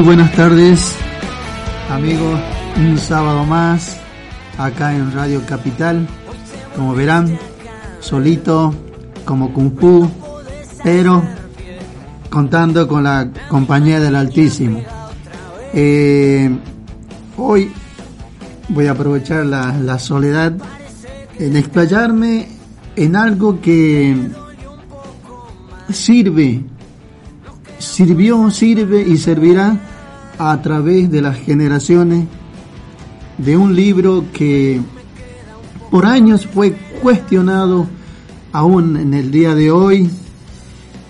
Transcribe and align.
Muy 0.00 0.06
buenas 0.16 0.32
tardes, 0.32 0.96
amigos. 1.90 2.40
Un 2.78 2.96
sábado 2.96 3.44
más 3.44 3.98
acá 4.56 4.94
en 4.94 5.12
Radio 5.12 5.42
Capital. 5.44 6.08
Como 6.74 6.94
verán, 6.94 7.38
solito 8.00 8.74
como 9.26 9.52
Kung 9.52 9.78
Fu, 9.78 10.10
pero 10.82 11.22
contando 12.30 12.88
con 12.88 13.04
la 13.04 13.28
compañía 13.50 14.00
del 14.00 14.16
Altísimo. 14.16 14.80
Eh, 15.74 16.50
hoy 17.36 17.70
voy 18.70 18.86
a 18.86 18.92
aprovechar 18.92 19.44
la, 19.44 19.76
la 19.76 19.98
soledad 19.98 20.54
en 21.38 21.56
explayarme 21.58 22.48
en 22.96 23.16
algo 23.16 23.60
que 23.60 24.16
sirve 25.92 26.64
sirvió, 27.80 28.50
sirve 28.50 29.02
y 29.02 29.16
servirá 29.16 29.76
a 30.42 30.62
través 30.62 31.10
de 31.10 31.20
las 31.20 31.36
generaciones 31.36 32.24
de 33.36 33.58
un 33.58 33.76
libro 33.76 34.24
que 34.32 34.80
por 35.90 36.06
años 36.06 36.46
fue 36.46 36.72
cuestionado 37.02 37.86
aún 38.50 38.96
en 38.96 39.12
el 39.12 39.30
día 39.30 39.54
de 39.54 39.70
hoy. 39.70 40.10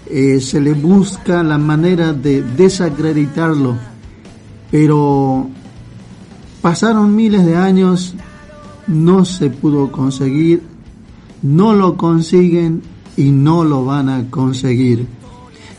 Eh, 0.06 0.41
se 0.41 0.61
le 0.61 0.73
busca 0.73 1.45
la 1.45 1.58
manera 1.58 2.12
de 2.12 2.42
desacreditarlo, 2.42 3.77
pero 4.69 5.48
pasaron 6.61 7.14
miles 7.14 7.47
de 7.47 7.55
años, 7.56 8.17
no 8.89 9.25
se 9.25 9.48
pudo 9.48 9.92
conseguir, 9.92 10.61
no 11.42 11.73
lo 11.73 11.97
consiguen 11.97 12.83
y 13.17 13.31
no 13.31 13.62
lo 13.62 13.84
van 13.84 14.08
a 14.08 14.28
conseguir. 14.28 15.06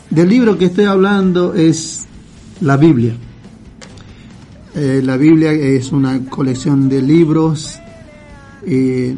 Del 0.08 0.30
libro 0.30 0.56
que 0.56 0.64
estoy 0.66 0.86
hablando 0.86 1.52
es 1.52 2.06
la 2.62 2.78
Biblia. 2.78 3.14
Eh, 4.74 5.02
la 5.04 5.18
Biblia 5.18 5.52
es 5.52 5.92
una 5.92 6.24
colección 6.30 6.88
de 6.88 7.02
libros. 7.02 7.78
Eh, 8.66 9.14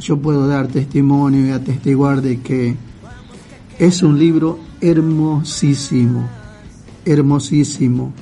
yo 0.00 0.16
puedo 0.18 0.48
dar 0.48 0.66
testimonio 0.66 1.46
y 1.46 1.50
atestiguar 1.50 2.20
de 2.20 2.40
que 2.40 2.74
es 3.78 4.02
un 4.02 4.18
libro 4.18 4.58
hermosísimo, 4.80 6.28
hermosísimo. 7.04 8.12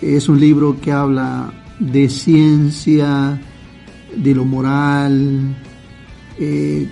Es 0.00 0.28
un 0.28 0.38
libro 0.38 0.80
que 0.80 0.92
habla 0.92 1.52
de 1.80 2.08
ciencia, 2.08 3.40
de 4.14 4.34
lo 4.34 4.44
moral, 4.44 5.56
eh, 6.38 6.88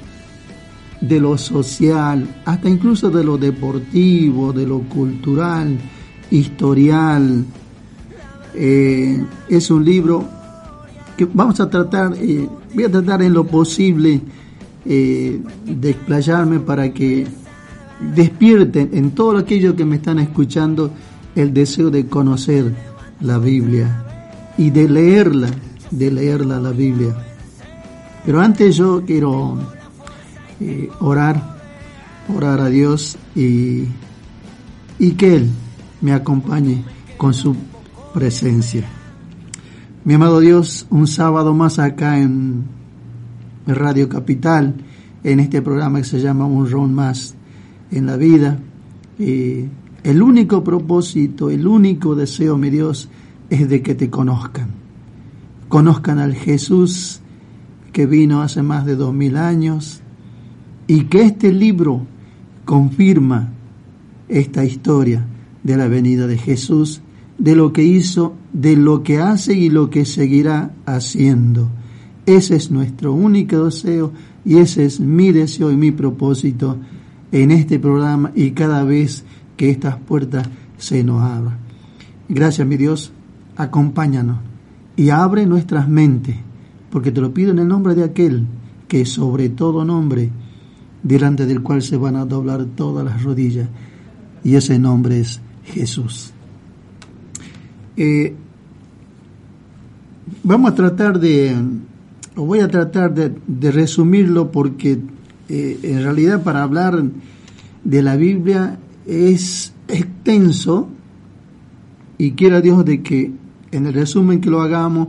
de 1.01 1.21
lo 1.21 1.39
social, 1.39 2.43
hasta 2.45 2.69
incluso 2.69 3.11
de 3.11 3.23
lo 3.23 3.39
deportivo, 3.39 4.53
de 4.53 4.67
lo 4.67 4.81
cultural, 4.81 5.79
historial. 6.33 7.45
Eh, 8.55 9.25
es 9.49 9.71
un 9.71 9.85
libro 9.85 10.25
que 11.17 11.27
vamos 11.33 11.61
a 11.61 11.69
tratar, 11.69 12.15
eh, 12.17 12.49
voy 12.75 12.85
a 12.85 12.91
tratar 12.91 13.23
en 13.23 13.33
lo 13.33 13.45
posible 13.45 14.21
eh, 14.85 15.41
de 15.65 15.91
explayarme 15.91 16.61
para 16.61 16.93
que 16.93 17.27
despierten 18.15 18.91
en 18.93 19.13
todo 19.13 19.39
aquello 19.39 19.77
que 19.77 19.85
me 19.85 19.97
están 19.97 20.19
escuchando 20.19 20.91
el 21.35 21.55
deseo 21.55 21.91
de 21.91 22.07
conocer 22.07 22.75
la 23.21 23.39
Biblia 23.39 24.05
y 24.59 24.71
de 24.71 24.89
leerla, 24.89 25.49
de 25.91 26.11
leerla 26.11 26.61
la 26.61 26.73
Biblia. 26.73 27.15
Pero 28.25 28.41
antes 28.41 28.77
yo 28.77 29.03
quiero 29.07 29.59
eh, 30.61 30.89
orar, 31.01 31.59
orar 32.35 32.61
a 32.61 32.69
Dios 32.69 33.17
y, 33.35 33.85
y 34.99 35.13
que 35.13 35.37
Él 35.37 35.51
me 36.01 36.13
acompañe 36.13 36.85
con 37.17 37.35
su 37.35 37.55
presencia. 38.13 38.85
Mi 40.05 40.15
amado 40.15 40.41
Dios, 40.41 40.87
un 40.91 41.07
sábado 41.07 41.55
más 41.55 41.79
acá 41.79 42.19
en 42.19 42.65
Radio 43.67 44.09
Capital, 44.09 44.75
en 45.25 45.41
este 45.41 45.63
programa 45.63 45.99
que 45.99 46.05
se 46.05 46.21
llama 46.21 46.47
Un 46.47 46.71
Ron 46.71 46.93
Más 46.95 47.35
en 47.91 48.07
la 48.07 48.17
Vida. 48.17 48.59
Eh, 49.19 49.69
el 50.03 50.23
único 50.23 50.65
propósito, 50.65 51.51
el 51.51 51.67
único 51.67 52.15
deseo, 52.15 52.59
mi 52.59 52.71
Dios, 52.71 53.09
es 53.49 53.69
de 53.69 53.83
que 53.83 53.95
te 53.95 54.11
conozcan. 54.11 54.69
Conozcan 55.69 56.19
al 56.19 56.35
Jesús 56.35 57.21
que 57.93 58.07
vino 58.07 58.43
hace 58.43 58.63
más 58.63 58.87
de 58.87 58.97
dos 58.97 59.15
mil 59.15 59.37
años, 59.37 60.01
y 60.87 61.05
que 61.05 61.23
este 61.23 61.53
libro 61.53 62.07
confirma 62.65 63.51
esta 64.29 64.65
historia 64.65 65.25
de 65.63 65.77
la 65.77 65.89
venida 65.89 66.27
de 66.27 66.39
Jesús, 66.39 67.03
de 67.39 67.57
lo 67.57 67.73
que 67.73 67.85
hizo, 67.85 68.35
de 68.53 68.77
lo 68.77 69.03
que 69.03 69.19
hace 69.19 69.55
y 69.55 69.71
lo 69.71 69.91
que 69.91 70.05
seguirá 70.05 70.75
haciendo. 70.87 71.71
Ese 72.27 72.57
es 72.57 72.71
nuestro 72.71 73.13
único 73.13 73.65
deseo 73.65 74.13
y 74.45 74.59
ese 74.59 74.85
es 74.85 75.01
mi 75.01 75.33
deseo 75.33 75.71
y 75.73 75.77
mi 75.77 75.91
propósito 75.91 76.77
en 77.33 77.51
este 77.51 77.79
programa 77.79 78.31
y 78.35 78.53
cada 78.53 78.85
vez 78.85 79.25
que 79.57 79.71
estas 79.71 79.97
puertas 79.97 80.49
se 80.77 81.03
nos 81.03 81.23
abran. 81.23 81.59
Gracias, 82.29 82.67
mi 82.67 82.77
Dios, 82.77 83.13
acompáñanos 83.57 84.39
y 84.97 85.11
abre 85.11 85.47
nuestras 85.47 85.89
mentes, 85.89 86.37
porque 86.91 87.11
te 87.11 87.21
lo 87.21 87.33
pido 87.33 87.51
en 87.51 87.59
el 87.59 87.69
nombre 87.69 87.95
de 87.95 88.05
aquel 88.05 88.47
que 88.87 89.05
sobre 89.07 89.49
todo 89.49 89.85
nombre 89.85 90.31
delante 91.03 91.47
del 91.47 91.63
cual 91.63 91.83
se 91.83 91.97
van 91.97 92.17
a 92.17 92.25
doblar 92.25 92.65
todas 92.77 93.05
las 93.05 93.23
rodillas, 93.23 93.69
y 94.45 94.55
ese 94.55 94.79
nombre 94.79 95.21
es 95.21 95.41
Jesús. 95.65 96.33
Eh, 97.97 98.35
vamos 100.43 100.73
a 100.73 100.75
tratar 100.75 101.21
de, 101.21 101.55
o 102.37 102.47
voy 102.47 102.61
a 102.61 102.69
tratar 102.69 103.15
de, 103.15 103.71
resumirlo 103.71 104.51
porque 104.51 104.99
eh, 105.49 105.79
en 105.83 106.03
realidad 106.03 106.43
para 106.43 106.63
hablar 106.63 107.03
de 107.85 108.03
la 108.03 108.17
Biblia 108.17 108.79
es 109.07 109.73
extenso 109.89 110.89
y 112.19 112.33
quiera 112.33 112.61
Dios 112.61 112.85
de 112.85 113.03
que 113.03 113.33
en 113.73 113.87
el 113.87 113.95
resumen 113.95 114.41
que 114.41 114.51
lo 114.51 114.61
hagamos 114.61 115.09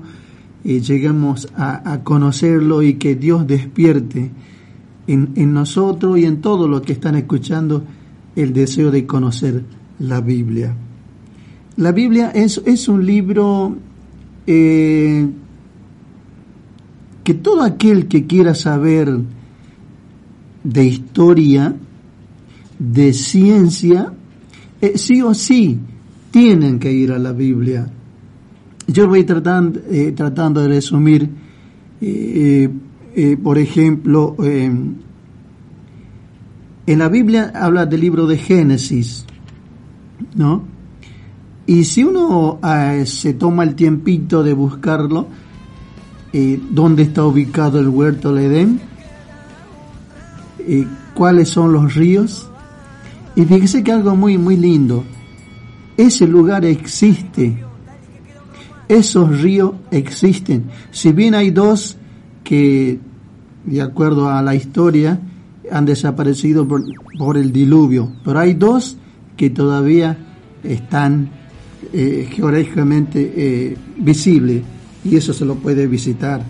eh, 0.64 0.80
lleguemos 0.80 1.50
a, 1.56 1.92
a 1.92 2.04
conocerlo 2.04 2.82
y 2.82 2.96
que 2.96 3.16
Dios 3.16 3.46
despierte 3.46 4.32
en, 5.08 5.54
nosotros 5.54 6.18
y 6.18 6.26
en 6.26 6.42
todos 6.42 6.70
los 6.70 6.82
que 6.82 6.94
están 6.94 7.16
escuchando 7.16 7.84
el 8.36 8.54
deseo 8.54 8.92
de 8.92 9.06
conocer 9.06 9.64
la 10.00 10.22
Biblia. 10.22 10.76
La 11.78 11.92
Biblia 11.92 12.30
es, 12.30 12.62
es 12.66 12.88
un 12.88 13.06
libro 13.06 13.76
eh, 14.46 15.28
que 17.24 17.34
todo 17.34 17.64
aquel 17.64 18.08
que 18.08 18.28
quiera 18.28 18.54
saber 18.54 19.10
de 20.64 20.86
historia, 20.86 21.76
de 22.78 23.14
ciencia, 23.14 24.14
eh, 24.82 24.98
sí 24.98 25.22
o 25.24 25.34
sí 25.34 25.80
tienen 26.30 26.78
que 26.78 26.92
ir 26.92 27.12
a 27.12 27.18
la 27.18 27.32
Biblia. 27.32 27.88
Yo 28.88 29.08
voy 29.08 29.24
tratando, 29.24 29.80
eh, 29.90 30.12
tratando 30.16 30.62
de 30.62 30.68
resumir 30.68 31.30
por 33.42 33.58
ejemplo, 33.58 34.36
en 34.42 35.00
la 36.86 37.08
Biblia 37.08 37.54
habla 37.56 37.86
del 37.86 38.02
libro 38.02 38.28
de 38.28 38.38
Génesis, 38.38 39.26
¿no? 40.36 40.73
Y 41.66 41.84
si 41.86 42.04
uno 42.04 42.60
eh, 42.64 43.06
se 43.06 43.34
toma 43.34 43.64
el 43.64 43.76
tiempito 43.76 44.44
de 44.44 44.54
buscarlo, 44.54 45.28
¿dónde 46.72 47.04
está 47.04 47.24
ubicado 47.26 47.80
el 47.80 47.88
huerto 47.88 48.34
del 48.34 48.46
Edén? 48.46 48.82
eh, 50.68 50.88
cuáles 51.14 51.50
son 51.50 51.74
los 51.74 51.96
ríos. 51.96 52.48
Y 53.36 53.44
fíjese 53.46 53.84
que 53.84 53.92
algo 53.92 54.16
muy, 54.16 54.38
muy 54.38 54.58
lindo. 54.58 55.04
Ese 55.98 56.28
lugar 56.28 56.66
existe. 56.66 57.64
Esos 58.88 59.42
ríos 59.42 59.74
existen. 59.92 60.66
Si 60.92 61.12
bien 61.12 61.36
hay 61.36 61.52
dos 61.52 61.98
que, 62.44 63.00
de 63.66 63.82
acuerdo 63.82 64.30
a 64.30 64.42
la 64.42 64.56
historia, 64.56 65.20
han 65.72 65.86
desaparecido 65.86 66.68
por, 66.68 67.38
el 67.38 67.52
diluvio, 67.52 68.12
pero 68.24 68.40
hay 68.40 68.54
dos 68.54 68.98
que 69.38 69.50
todavía 69.50 70.18
están 70.64 71.30
eh, 71.94 72.28
geográficamente 72.32 73.34
eh, 73.36 73.78
visibles 73.98 74.64
y 75.06 75.16
eso 75.16 75.32
se 75.32 75.46
lo 75.46 75.54
puede 75.56 75.86
visitar. 75.86 76.44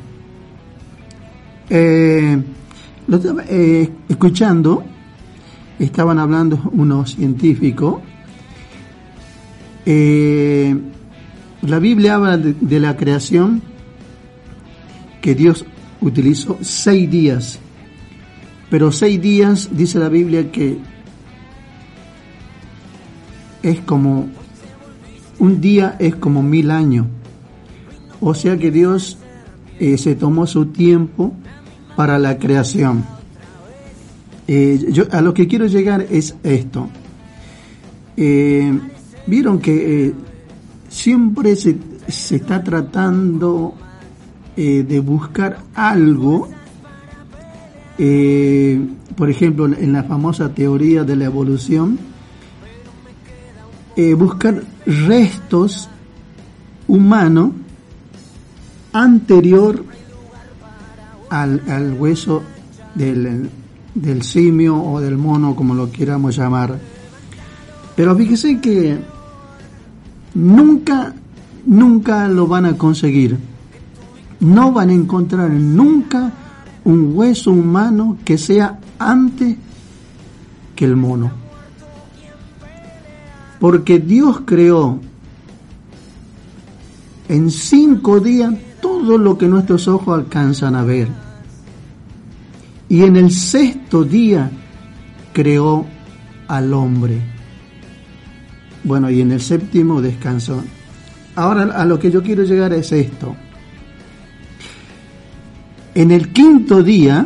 Eh, 1.70 2.42
eh, 3.50 3.90
escuchando, 4.08 4.86
estaban 5.80 6.18
hablando 6.18 6.72
unos 6.72 7.16
científicos. 7.16 8.02
La 9.86 11.80
Biblia 11.80 12.16
habla 12.16 12.38
de, 12.38 12.80
la 12.80 12.96
creación 12.96 13.62
que 15.22 15.36
Dios 15.36 15.66
utilizó 16.00 16.58
seis 16.62 17.12
días, 17.12 17.60
pero 18.70 18.94
seis 18.94 19.22
días 19.22 19.70
dice 19.74 20.00
la 20.00 20.08
Biblia 20.08 20.50
que 20.52 20.78
es 23.62 23.80
como 23.82 24.30
un 25.44 25.60
día 25.60 25.98
es 26.00 26.16
como 26.16 26.42
mil 26.42 26.72
años. 26.72 27.06
O 28.22 28.34
sea 28.34 28.58
que 28.58 28.72
Dios 28.72 29.18
se 29.78 30.16
tomó 30.16 30.48
su 30.48 30.68
tiempo 30.68 31.34
para 31.98 32.18
la 32.18 32.38
creación. 32.38 33.04
Eh, 34.48 34.88
yo 34.90 35.04
a 35.12 35.20
lo 35.22 35.34
que 35.34 35.48
quiero 35.48 35.68
llegar 35.68 36.06
es 36.10 36.36
esto. 36.44 36.88
Eh, 38.16 38.72
vieron 39.28 39.60
que 39.60 40.08
eh, 40.08 40.14
siempre 40.88 41.58
se, 41.58 41.76
está 42.08 42.64
tratando 42.64 43.76
de 44.56 45.00
buscar 45.00 45.58
algo, 45.74 46.48
por 49.16 49.30
ejemplo, 49.32 49.66
en 49.66 49.92
la 49.92 50.04
famosa 50.04 50.54
teoría 50.54 51.04
de 51.04 51.16
la 51.16 51.26
evolución, 51.26 51.98
buscar 54.18 54.64
restos 54.86 55.90
humanos 56.88 57.52
anterior 58.92 59.84
al, 61.30 61.96
hueso 61.98 62.44
del, 62.94 63.50
del 63.96 64.22
simio 64.22 64.82
o 64.82 65.00
del 65.00 65.18
mono, 65.18 65.56
como 65.56 65.74
lo 65.74 65.90
quieramos 65.90 66.38
llamar. 66.38 66.80
Pero 67.96 68.16
fíjese 68.16 68.60
que 68.60 69.00
nunca, 70.36 71.14
nunca 71.66 72.28
lo 72.28 72.48
van 72.48 72.66
a 72.66 72.78
conseguir. 72.78 73.38
No 74.40 74.72
van 74.72 74.90
a 74.90 74.94
encontrar 74.94 75.50
nunca 75.50 76.32
un 76.84 77.16
hueso 77.16 77.52
humano 77.52 78.18
que 78.26 78.38
sea 78.38 78.80
antes 79.00 79.58
que 80.76 80.86
el 80.86 80.96
mono. 80.96 81.43
Porque 83.64 83.98
Dios 83.98 84.42
creó 84.46 85.00
en 87.30 87.50
cinco 87.50 88.20
días 88.20 88.54
todo 88.82 89.18
lo 89.18 89.38
que 89.38 89.48
nuestros 89.48 89.88
ojos 89.88 90.20
alcanzan 90.20 90.76
a 90.76 90.84
ver. 90.84 91.08
Y 92.90 93.04
en 93.04 93.16
el 93.16 93.32
sexto 93.32 94.04
día 94.04 94.52
creó 95.32 95.86
al 96.50 96.74
hombre. 96.74 97.22
Bueno, 98.84 99.10
y 99.10 99.22
en 99.22 99.32
el 99.32 99.40
séptimo 99.40 100.02
descansó. 100.02 100.62
Ahora 101.34 101.64
a 101.74 101.86
lo 101.86 101.98
que 101.98 102.12
yo 102.12 102.22
quiero 102.22 102.44
llegar 102.44 102.74
es 102.74 102.92
esto. 102.92 103.34
En 105.96 106.12
el 106.12 106.34
quinto 106.34 106.84
día, 106.84 107.26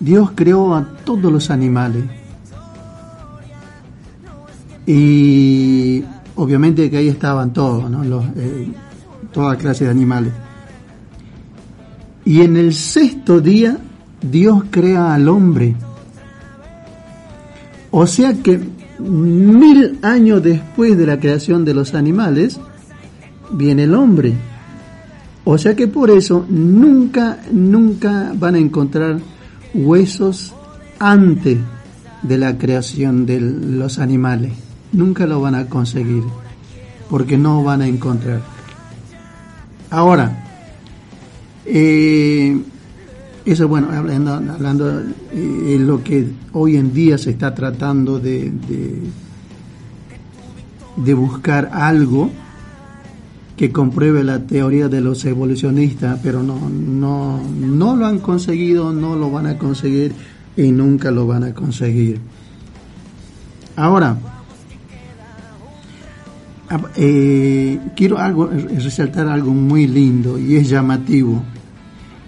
Dios 0.00 0.32
creó 0.34 0.74
a 0.74 0.84
todos 1.04 1.32
los 1.32 1.50
animales. 1.50 2.19
Y 4.86 6.02
obviamente 6.36 6.90
que 6.90 6.98
ahí 6.98 7.08
estaban 7.08 7.52
todos, 7.52 7.90
¿no? 7.90 8.04
Los, 8.04 8.24
eh, 8.36 8.68
toda 9.32 9.56
clase 9.56 9.84
de 9.84 9.90
animales. 9.90 10.32
Y 12.24 12.42
en 12.42 12.56
el 12.56 12.74
sexto 12.74 13.40
día 13.40 13.78
Dios 14.20 14.64
crea 14.70 15.14
al 15.14 15.28
hombre. 15.28 15.74
O 17.90 18.06
sea 18.06 18.34
que 18.34 18.60
mil 18.98 19.98
años 20.02 20.42
después 20.42 20.96
de 20.96 21.06
la 21.06 21.18
creación 21.18 21.64
de 21.64 21.74
los 21.74 21.94
animales, 21.94 22.60
viene 23.52 23.84
el 23.84 23.94
hombre. 23.94 24.34
O 25.44 25.58
sea 25.58 25.74
que 25.74 25.88
por 25.88 26.10
eso 26.10 26.46
nunca, 26.48 27.38
nunca 27.50 28.32
van 28.38 28.54
a 28.54 28.58
encontrar 28.58 29.18
huesos 29.74 30.54
antes 30.98 31.58
de 32.22 32.38
la 32.38 32.58
creación 32.58 33.26
de 33.26 33.40
los 33.40 33.98
animales. 33.98 34.52
Nunca 34.92 35.26
lo 35.26 35.40
van 35.40 35.54
a 35.54 35.66
conseguir, 35.66 36.24
porque 37.08 37.38
no 37.38 37.62
van 37.62 37.82
a 37.82 37.86
encontrar. 37.86 38.40
Ahora, 39.90 40.44
eh, 41.64 42.60
eso 43.44 43.68
bueno, 43.68 43.88
hablando, 43.92 44.34
hablando 44.34 45.00
eh, 45.32 45.76
lo 45.78 46.02
que 46.02 46.26
hoy 46.52 46.76
en 46.76 46.92
día 46.92 47.18
se 47.18 47.30
está 47.30 47.54
tratando 47.54 48.18
de, 48.18 48.52
de, 50.96 51.14
buscar 51.14 51.70
algo 51.72 52.30
que 53.56 53.70
compruebe 53.72 54.24
la 54.24 54.40
teoría 54.40 54.88
de 54.88 55.00
los 55.00 55.24
evolucionistas, 55.24 56.18
pero 56.22 56.42
no, 56.42 56.68
no, 56.68 57.40
no 57.42 57.96
lo 57.96 58.06
han 58.06 58.18
conseguido, 58.18 58.92
no 58.92 59.16
lo 59.16 59.30
van 59.30 59.46
a 59.46 59.58
conseguir 59.58 60.12
y 60.56 60.72
nunca 60.72 61.10
lo 61.10 61.26
van 61.26 61.44
a 61.44 61.54
conseguir. 61.54 62.20
Ahora, 63.76 64.16
Ah, 64.16 64.39
eh, 66.96 67.80
quiero 67.96 68.18
algo, 68.18 68.46
resaltar 68.46 69.28
algo 69.28 69.52
muy 69.52 69.86
lindo 69.86 70.38
y 70.38 70.56
es 70.56 70.68
llamativo. 70.68 71.42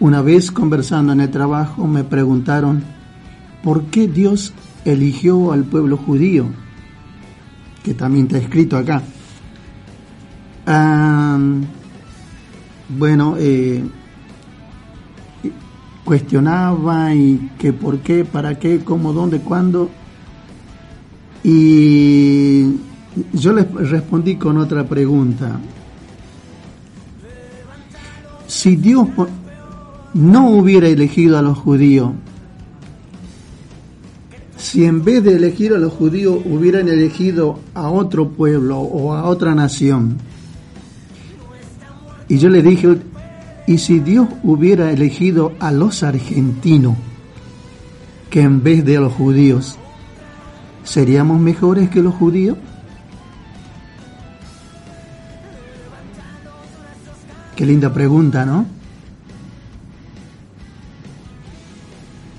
Una 0.00 0.20
vez 0.20 0.50
conversando 0.50 1.12
en 1.12 1.20
el 1.20 1.30
trabajo 1.30 1.86
me 1.86 2.02
preguntaron 2.02 2.82
por 3.62 3.84
qué 3.84 4.08
Dios 4.08 4.52
eligió 4.84 5.52
al 5.52 5.64
pueblo 5.64 5.96
judío, 5.96 6.46
que 7.84 7.94
también 7.94 8.26
está 8.26 8.38
escrito 8.38 8.76
acá. 8.76 9.02
bueno, 12.88 13.36
eh, 13.38 13.84
cuestionaba 16.04 17.14
y 17.14 17.50
que 17.58 17.72
por 17.72 18.00
qué, 18.00 18.24
para 18.24 18.58
qué, 18.58 18.80
cómo, 18.80 19.12
dónde, 19.12 19.38
cuándo. 19.38 19.88
Y 21.44 22.76
yo 23.32 23.52
les 23.52 23.70
respondí 23.90 24.36
con 24.36 24.58
otra 24.58 24.84
pregunta. 24.84 25.58
Si 28.46 28.76
Dios 28.76 29.08
no 30.14 30.50
hubiera 30.50 30.88
elegido 30.88 31.38
a 31.38 31.42
los 31.42 31.58
judíos, 31.58 32.12
si 34.56 34.84
en 34.84 35.04
vez 35.04 35.24
de 35.24 35.36
elegir 35.36 35.74
a 35.74 35.78
los 35.78 35.92
judíos 35.92 36.38
hubieran 36.44 36.88
elegido 36.88 37.58
a 37.74 37.88
otro 37.90 38.30
pueblo 38.30 38.78
o 38.78 39.14
a 39.14 39.24
otra 39.24 39.54
nación, 39.54 40.18
y 42.28 42.38
yo 42.38 42.48
le 42.48 42.62
dije, 42.62 42.96
¿y 43.66 43.78
si 43.78 44.00
Dios 44.00 44.28
hubiera 44.42 44.90
elegido 44.90 45.52
a 45.60 45.72
los 45.72 46.02
argentinos 46.02 46.96
que 48.30 48.40
en 48.40 48.62
vez 48.62 48.84
de 48.84 48.96
a 48.96 49.00
los 49.00 49.12
judíos, 49.12 49.76
seríamos 50.84 51.40
mejores 51.40 51.90
que 51.90 52.02
los 52.02 52.14
judíos? 52.14 52.56
Qué 57.56 57.66
linda 57.66 57.92
pregunta, 57.92 58.46
¿no? 58.46 58.66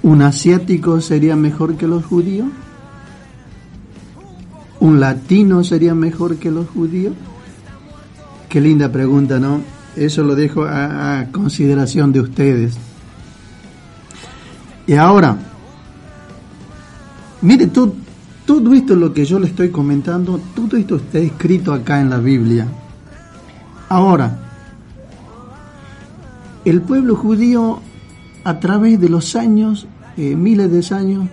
¿Un 0.01 0.21
asiático 0.21 0.99
sería 1.01 1.35
mejor 1.35 1.77
que 1.77 1.87
los 1.87 2.05
judíos? 2.05 2.47
¿Un 4.79 4.99
latino 4.99 5.63
sería 5.63 5.95
mejor 5.95 6.37
que 6.37 6.51
los 6.51 6.67
judíos? 6.67 7.13
Qué 8.49 8.59
linda 8.59 8.91
pregunta, 8.91 9.39
¿no? 9.39 9.61
Eso 9.95 10.23
lo 10.23 10.35
dejo 10.35 10.65
a, 10.65 11.27
consideración 11.31 12.11
de 12.11 12.19
ustedes. 12.19 12.75
Y 14.85 14.95
ahora, 14.95 15.37
mire, 17.41 17.67
todo, 17.67 17.93
todo 18.45 18.73
esto 18.73 18.95
lo 18.95 19.13
que 19.13 19.23
yo 19.23 19.39
le 19.39 19.47
estoy 19.47 19.69
comentando, 19.69 20.39
todo 20.53 20.75
esto 20.75 20.97
está 20.97 21.19
escrito 21.19 21.71
acá 21.71 22.01
en 22.01 22.09
la 22.09 22.17
Biblia. 22.17 22.67
Ahora, 23.87 24.37
el 26.65 26.81
pueblo 26.81 27.15
judío 27.15 27.79
a 28.43 28.59
través 28.59 28.99
de 28.99 29.09
los 29.09 29.35
años 29.35 29.87
eh, 30.15 30.35
miles 30.35 30.71
de 30.71 30.95
años, 30.95 31.27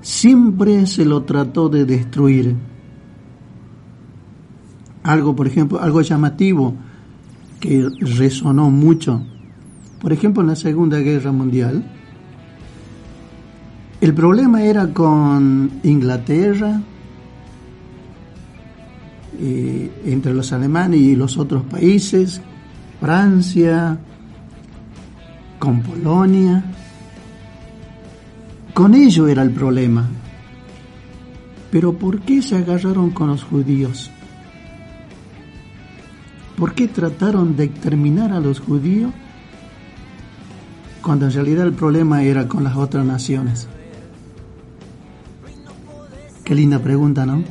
siempre 0.00 0.86
se 0.86 1.04
lo 1.04 1.24
trató 1.24 1.68
de 1.68 1.84
destruir. 1.84 2.54
Algo, 5.02 5.34
por 5.34 5.48
ejemplo, 5.48 5.80
algo 5.80 6.00
llamativo 6.00 6.74
que 7.58 7.88
resonó 7.98 8.70
mucho. 8.70 9.20
Por 10.00 10.12
ejemplo, 10.12 10.42
en 10.42 10.48
la 10.48 10.56
Segunda 10.56 10.98
Guerra 10.98 11.32
Mundial, 11.32 11.84
el 14.00 14.14
problema 14.14 14.62
era 14.62 14.92
con 14.92 15.70
Inglaterra, 15.82 16.80
eh, 19.40 19.90
entre 20.04 20.32
los 20.32 20.52
alemanes 20.52 21.00
y 21.00 21.16
los 21.16 21.36
otros 21.36 21.64
países, 21.64 22.40
Francia, 23.00 23.98
con 25.64 25.80
Polonia. 25.80 26.62
Con 28.74 28.94
ello 28.94 29.28
era 29.28 29.42
el 29.42 29.50
problema. 29.50 30.06
Pero 31.70 31.94
¿por 31.94 32.20
qué 32.20 32.42
se 32.42 32.56
agarraron 32.56 33.10
con 33.10 33.28
los 33.28 33.42
judíos? 33.42 34.10
¿Por 36.56 36.74
qué 36.74 36.86
trataron 36.86 37.56
de 37.56 37.64
exterminar 37.64 38.30
a 38.32 38.40
los 38.40 38.60
judíos 38.60 39.10
cuando 41.02 41.26
en 41.26 41.32
realidad 41.32 41.66
el 41.66 41.72
problema 41.72 42.22
era 42.22 42.46
con 42.46 42.62
las 42.62 42.76
otras 42.76 43.06
naciones? 43.06 43.66
Qué 46.44 46.54
linda 46.54 46.78
pregunta, 46.78 47.24
¿no? 47.24 47.42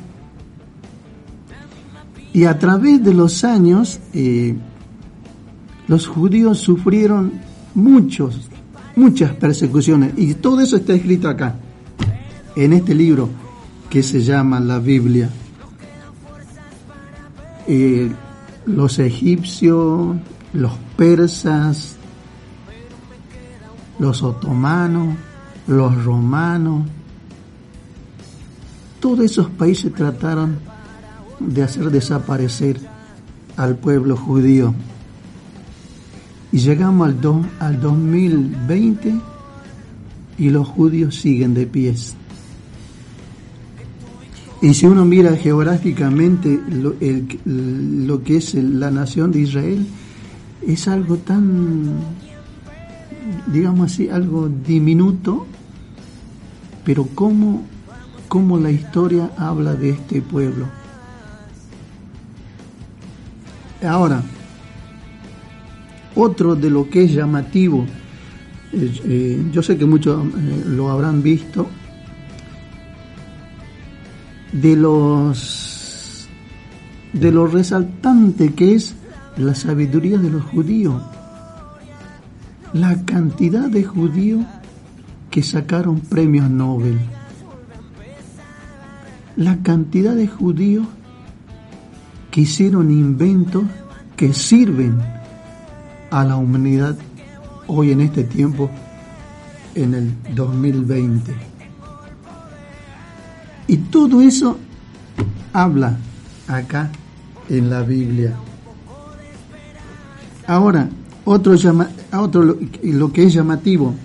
Y 2.32 2.46
a 2.46 2.58
través 2.60 3.04
de 3.04 3.14
los 3.14 3.44
años, 3.44 4.00
eh, 4.14 4.56
los 5.88 6.08
judíos 6.08 6.60
sufrieron 6.60 7.53
muchos, 7.76 8.50
muchas 8.96 9.32
persecuciones. 9.34 10.14
Y 10.18 10.36
todo 10.36 10.62
eso 10.62 10.78
está 10.78 10.94
escrito 10.94 11.30
acá, 11.30 11.56
en 12.56 12.74
este 12.74 12.94
libro 12.94 13.30
que 13.90 14.04
se 14.04 14.22
llama 14.22 14.60
la 14.60 14.80
Biblia. 14.80 15.30
Eh, 17.68 18.12
los 18.66 19.00
egipcios, 19.00 20.16
los 20.54 20.74
persas, 20.98 21.96
los 24.00 24.24
otomanos, 24.24 25.16
los 25.68 26.04
romanos, 26.04 26.88
todos 29.00 29.20
esos 29.20 29.50
países 29.50 29.94
trataron 29.94 30.60
de 31.40 31.62
hacer 31.62 31.92
desaparecer 31.92 32.80
al 33.58 33.76
pueblo 33.76 34.16
judío. 34.16 34.74
Y 36.54 36.60
llegamos 36.60 37.08
al, 37.08 37.18
al 37.60 37.82
2020 37.82 39.16
y 40.38 40.50
los 40.52 40.68
judíos 40.68 41.16
siguen 41.16 41.56
de 41.56 41.66
pies. 41.66 42.16
Y 44.62 44.74
si 44.76 44.86
uno 44.86 45.04
mira 45.04 45.36
geográficamente 45.36 46.62
lo, 46.70 46.94
lo 47.44 48.24
que 48.24 48.38
es 48.38 48.54
la 48.54 48.92
nación 48.92 49.32
de 49.32 49.40
Israel, 49.40 49.86
es 50.66 50.88
algo 50.88 51.18
tan, 51.18 51.96
digamos 53.48 53.92
así, 53.92 54.08
algo 54.10 54.48
diminuto, 54.48 55.48
pero 56.86 57.08
cómo, 57.16 57.64
cómo 58.28 58.60
la 58.60 58.70
historia 58.70 59.32
habla 59.38 59.74
de 59.74 59.90
este 59.90 60.22
pueblo. 60.22 60.68
Ahora, 63.86 64.24
otro 66.16 66.56
de 66.56 66.70
lo 66.70 66.90
que 66.90 67.04
es 67.04 67.14
llamativo, 67.14 67.86
eh, 68.74 69.44
yo 69.52 69.62
sé 69.62 69.78
que 69.78 69.86
muchos 69.86 70.26
eh, 70.26 70.64
lo 70.68 70.90
habrán 70.90 71.22
visto, 71.22 71.68
de 74.52 74.76
los 74.76 76.28
de 77.14 77.32
lo 77.32 77.46
resaltante 77.46 78.54
que 78.54 78.74
es 78.76 78.96
la 79.38 79.54
sabiduría 79.54 80.18
de 80.18 80.30
los 80.30 80.44
judíos, 80.44 81.02
la 82.74 83.04
cantidad 83.06 83.70
de 83.70 83.84
judíos 83.84 84.44
que 85.30 85.44
sacaron 85.44 86.00
premios 86.00 86.50
Nobel, 86.50 87.00
la 89.36 89.62
cantidad 89.62 90.16
de 90.16 90.28
judíos 90.28 90.88
que 92.32 92.42
hicieron 92.42 92.92
inventos 92.92 93.64
que 94.16 94.34
sirven 94.34 94.98
a 96.14 96.24
la 96.24 96.36
humanidad 96.36 96.96
hoy 97.66 97.92
en 97.92 98.02
este 98.02 98.24
tiempo, 98.24 98.70
en 99.74 99.96
el 99.96 100.36
2020. 100.36 101.34
Y 103.68 103.78
todo 103.78 104.22
eso 104.22 104.60
habla 105.52 105.98
acá 106.48 106.92
en 107.50 107.68
la 107.68 107.82
Biblia. 107.82 108.36
Ahora, 110.46 110.88
otro, 111.26 111.56
llama, 111.56 111.90
otro 112.16 112.44
lo, 112.44 113.12
que 113.12 113.24
es 113.24 113.34
llamativo, 113.34 113.96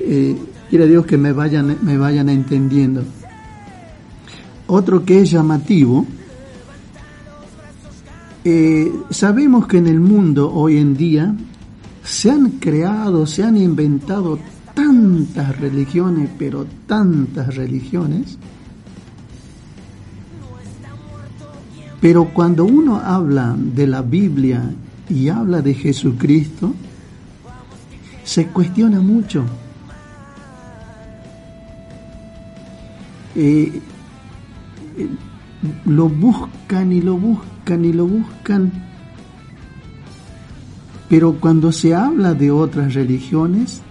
eh, 0.00 0.34
quiere 0.70 0.86
Dios 0.86 1.04
que 1.04 1.18
me 1.18 1.32
vayan, 1.32 1.76
me 1.82 1.98
vayan 1.98 2.30
entendiendo. 2.30 3.04
Otro 4.66 5.04
que 5.04 5.20
es 5.20 5.30
llamativo 5.30 6.06
eh, 8.48 8.92
sabemos 9.10 9.66
que 9.66 9.78
en 9.78 9.88
el 9.88 9.98
mundo 9.98 10.52
hoy 10.52 10.78
en 10.78 10.96
día 10.96 11.34
se 12.04 12.30
han 12.30 12.50
creado, 12.60 13.26
se 13.26 13.42
han 13.42 13.56
inventado 13.56 14.38
tantas 14.72 15.58
religiones, 15.58 16.30
pero 16.38 16.64
tantas 16.86 17.56
religiones, 17.56 18.38
pero 22.00 22.26
cuando 22.26 22.64
uno 22.64 23.00
habla 23.00 23.56
de 23.58 23.88
la 23.88 24.02
Biblia 24.02 24.62
y 25.08 25.28
habla 25.28 25.60
de 25.60 25.74
Jesucristo, 25.74 26.72
se 28.22 28.46
cuestiona 28.46 29.00
mucho. 29.00 29.44
Eh, 33.34 33.80
lo 35.84 36.08
buscan 36.08 36.92
y 36.92 37.00
lo 37.00 37.16
buscan 37.16 37.84
y 37.84 37.92
lo 37.92 38.06
buscan. 38.06 38.72
Pero 41.08 41.34
cuando 41.40 41.72
se 41.72 41.94
habla 41.94 42.34
de 42.34 42.50
otras 42.50 42.94
religiones, 42.94 43.82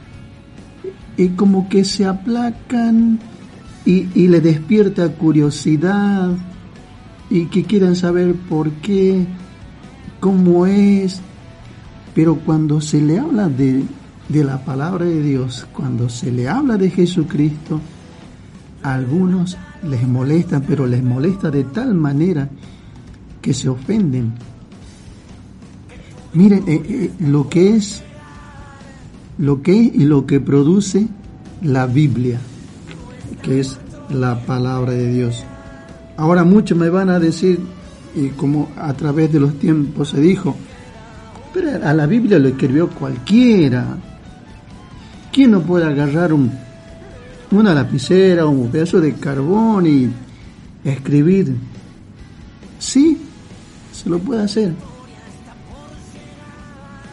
es 1.17 1.31
como 1.31 1.69
que 1.69 1.85
se 1.85 2.05
aplacan 2.05 3.19
y, 3.85 4.07
y 4.13 4.27
le 4.27 4.41
despierta 4.41 5.09
curiosidad 5.13 6.35
y 7.29 7.45
que 7.45 7.63
quieran 7.63 7.95
saber 7.95 8.35
por 8.35 8.69
qué, 8.71 9.25
cómo 10.19 10.65
es. 10.65 11.21
Pero 12.13 12.35
cuando 12.35 12.81
se 12.81 13.01
le 13.01 13.19
habla 13.19 13.47
de, 13.49 13.83
de 14.29 14.43
la 14.43 14.63
palabra 14.63 15.05
de 15.05 15.21
Dios, 15.21 15.67
cuando 15.71 16.09
se 16.09 16.31
le 16.31 16.47
habla 16.49 16.77
de 16.77 16.89
Jesucristo, 16.89 17.79
algunos 18.93 19.57
les 19.83 20.07
molesta, 20.07 20.61
pero 20.61 20.85
les 20.85 21.03
molesta 21.03 21.49
de 21.49 21.63
tal 21.63 21.95
manera 21.95 22.49
que 23.41 23.53
se 23.53 23.69
ofenden. 23.69 24.33
Miren 26.33 26.63
eh, 26.67 26.83
eh, 26.87 27.11
lo 27.19 27.49
que 27.49 27.75
es, 27.75 28.03
lo 29.37 29.61
que 29.61 29.79
es 29.79 29.95
y 29.95 30.05
lo 30.05 30.25
que 30.25 30.39
produce 30.39 31.07
la 31.61 31.87
Biblia, 31.87 32.39
que 33.41 33.59
es 33.59 33.79
la 34.09 34.45
palabra 34.45 34.91
de 34.91 35.11
Dios. 35.11 35.43
Ahora 36.17 36.43
muchos 36.43 36.77
me 36.77 36.89
van 36.89 37.09
a 37.09 37.19
decir, 37.19 37.59
y 38.15 38.29
como 38.29 38.69
a 38.77 38.93
través 38.93 39.31
de 39.31 39.39
los 39.39 39.57
tiempos 39.57 40.09
se 40.09 40.21
dijo, 40.21 40.55
pero 41.53 41.69
a 41.85 41.93
la 41.93 42.05
Biblia 42.05 42.37
lo 42.37 42.49
escribió 42.49 42.89
cualquiera. 42.89 43.97
¿Quién 45.31 45.51
no 45.51 45.61
puede 45.61 45.85
agarrar 45.85 46.33
un 46.33 46.51
una 47.55 47.73
lapicera 47.73 48.45
o 48.45 48.49
un 48.49 48.69
pedazo 48.69 48.99
de 49.01 49.13
carbón 49.13 49.87
y 49.87 50.09
escribir. 50.83 51.55
Sí, 52.79 53.17
se 53.91 54.09
lo 54.09 54.19
puede 54.19 54.43
hacer. 54.43 54.73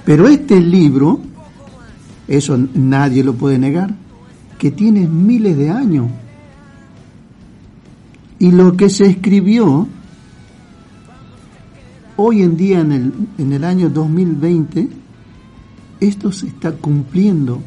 Pero 0.04 0.28
este 0.28 0.60
libro, 0.60 1.20
eso 2.26 2.58
nadie 2.74 3.22
lo 3.22 3.34
puede 3.34 3.58
negar, 3.58 3.94
que 4.58 4.70
tiene 4.70 5.06
miles 5.06 5.56
de 5.56 5.70
años. 5.70 6.10
Y 8.38 8.50
lo 8.50 8.76
que 8.76 8.90
se 8.90 9.06
escribió 9.06 9.86
hoy 12.16 12.42
en 12.42 12.56
día 12.56 12.80
en 12.80 12.92
el, 12.92 13.12
en 13.38 13.52
el 13.52 13.64
año 13.64 13.88
2020, 13.88 14.88
esto 16.00 16.32
se 16.32 16.48
está 16.48 16.72
cumpliendo 16.72 17.62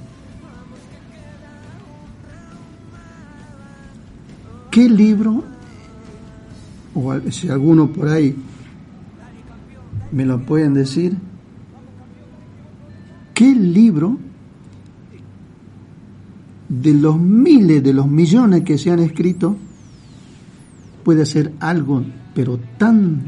¿Qué 4.75 4.89
libro, 4.89 5.41
o 6.93 7.31
si 7.31 7.47
alguno 7.47 7.93
por 7.93 8.09
ahí 8.09 8.35
me 10.11 10.25
lo 10.25 10.45
pueden 10.45 10.73
decir, 10.73 11.15
qué 13.33 13.55
libro 13.55 14.17
de 16.67 16.93
los 16.93 17.17
miles, 17.17 17.81
de 17.85 17.93
los 17.93 18.09
millones 18.09 18.63
que 18.63 18.77
se 18.77 18.91
han 18.91 18.99
escrito, 18.99 19.55
puede 21.05 21.25
ser 21.25 21.53
algo, 21.61 22.03
pero 22.33 22.59
tan, 22.77 23.21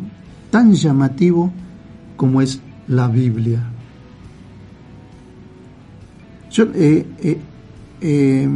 tan 0.52 0.74
llamativo 0.74 1.54
como 2.18 2.42
es 2.42 2.60
la 2.90 3.08
Biblia. 3.08 3.64
Yo, 6.52 6.66
eh, 6.76 7.06
eh, 7.20 7.40
eh, 8.02 8.50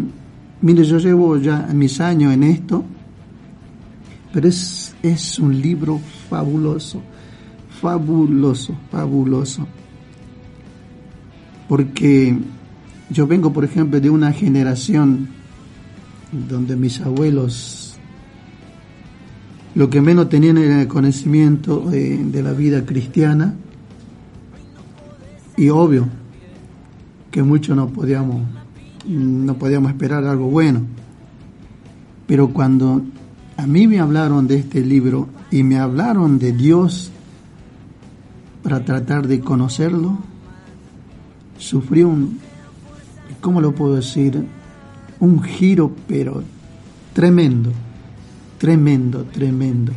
mire, 0.62 0.84
yo 0.84 0.98
llevo 0.98 1.38
ya 1.38 1.68
mis 1.74 2.00
años 2.00 2.34
en 2.34 2.44
esto, 2.44 2.84
pero 4.34 4.48
es, 4.48 4.96
es 5.04 5.40
un 5.40 5.60
libro 5.60 6.00
fabuloso, 6.30 7.02
fabuloso, 7.82 8.76
fabuloso. 8.90 9.68
Porque 11.68 12.38
yo 13.10 13.28
vengo, 13.28 13.52
por 13.52 13.66
ejemplo, 13.66 14.00
de 14.00 14.10
una 14.10 14.32
generación 14.32 15.30
donde 16.32 16.76
mis 16.76 17.02
abuelos 17.02 17.98
lo 19.74 19.90
que 19.90 20.02
menos 20.02 20.28
tenían 20.28 20.58
era 20.58 20.82
el 20.82 20.88
conocimiento 20.88 21.80
de, 21.80 22.18
de 22.18 22.44
la 22.44 22.52
vida 22.52 22.86
cristiana 22.86 23.56
y 25.56 25.70
obvio 25.70 26.10
que 27.32 27.42
mucho 27.42 27.74
no 27.74 27.88
podíamos 27.88 28.42
no 29.06 29.56
podíamos 29.56 29.92
esperar 29.92 30.24
algo 30.26 30.48
bueno 30.48 30.82
pero 32.28 32.50
cuando 32.50 33.02
a 33.58 33.68
mí 33.68 33.88
me 33.88 34.00
hablaron 34.00 34.48
de 34.48 34.58
este 34.58 34.82
libro 34.82 35.28
y 35.50 35.64
me 35.64 35.78
hablaron 35.80 36.40
de 36.40 36.52
Dios 36.52 37.12
para 38.64 38.86
tratar 38.86 39.28
de 39.28 39.40
conocerlo 39.40 40.18
sufrí 41.58 42.04
un 42.04 42.40
¿cómo 43.42 43.62
lo 43.62 43.74
puedo 43.74 43.96
decir? 43.96 44.46
un 45.20 45.42
giro 45.42 45.92
pero 46.08 46.44
tremendo 47.14 47.72
tremendo 48.58 49.26
tremendo 49.26 49.92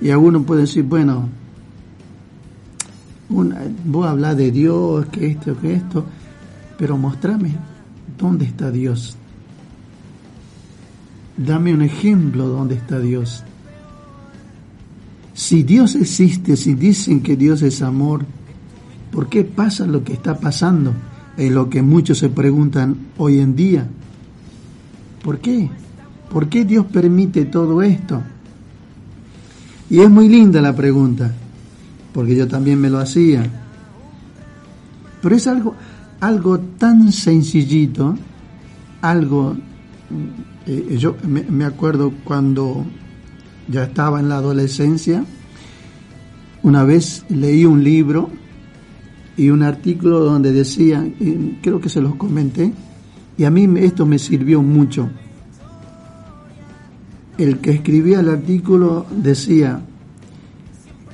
y 0.00 0.10
alguno 0.10 0.42
puede 0.42 0.62
decir 0.62 0.84
bueno 0.84 1.40
voy 3.30 4.06
a 4.06 4.10
hablar 4.10 4.36
de 4.36 4.50
Dios, 4.50 5.06
que 5.06 5.28
esto, 5.28 5.56
que 5.60 5.74
esto, 5.74 6.04
pero 6.80 6.96
mostrame 6.96 7.50
dónde 8.18 8.46
está 8.46 8.70
Dios. 8.70 9.14
Dame 11.36 11.74
un 11.74 11.82
ejemplo 11.82 12.48
dónde 12.48 12.74
está 12.74 12.98
Dios. 12.98 13.44
Si 15.34 15.62
Dios 15.62 15.94
existe, 15.94 16.56
si 16.56 16.72
dicen 16.72 17.20
que 17.20 17.36
Dios 17.36 17.60
es 17.60 17.82
amor, 17.82 18.24
¿por 19.12 19.28
qué 19.28 19.44
pasa 19.44 19.86
lo 19.86 20.02
que 20.04 20.14
está 20.14 20.40
pasando? 20.40 20.94
Es 21.36 21.52
lo 21.52 21.68
que 21.68 21.82
muchos 21.82 22.16
se 22.16 22.30
preguntan 22.30 22.96
hoy 23.18 23.40
en 23.40 23.54
día. 23.54 23.86
¿Por 25.22 25.38
qué? 25.38 25.68
¿Por 26.32 26.48
qué 26.48 26.64
Dios 26.64 26.86
permite 26.86 27.44
todo 27.44 27.82
esto? 27.82 28.22
Y 29.90 30.00
es 30.00 30.08
muy 30.08 30.30
linda 30.30 30.62
la 30.62 30.74
pregunta 30.74 31.30
porque 32.14 32.34
yo 32.34 32.48
también 32.48 32.80
me 32.80 32.88
lo 32.88 33.00
hacía. 33.00 33.44
Pero 35.20 35.36
es 35.36 35.46
algo, 35.46 35.74
algo 36.20 36.60
tan 36.60 37.12
sencillito, 37.12 38.16
algo, 39.00 39.56
eh, 40.66 40.96
yo 40.98 41.16
me, 41.26 41.64
acuerdo 41.64 42.12
cuando 42.24 42.84
ya 43.68 43.84
estaba 43.84 44.20
en 44.20 44.28
la 44.28 44.36
adolescencia, 44.36 45.24
una 46.62 46.84
vez 46.84 47.24
leí 47.30 47.64
un 47.64 47.82
libro 47.82 48.30
y 49.36 49.48
un 49.48 49.62
artículo 49.62 50.20
donde 50.20 50.52
decía, 50.52 51.06
creo 51.62 51.80
que 51.80 51.88
se 51.88 52.02
los 52.02 52.16
comenté, 52.16 52.72
y 53.38 53.44
a 53.44 53.50
mí 53.50 53.66
esto 53.78 54.04
me 54.04 54.18
sirvió 54.18 54.62
mucho. 54.62 55.08
El 57.38 57.58
que 57.60 57.70
escribía 57.70 58.20
el 58.20 58.28
artículo 58.28 59.06
decía, 59.10 59.80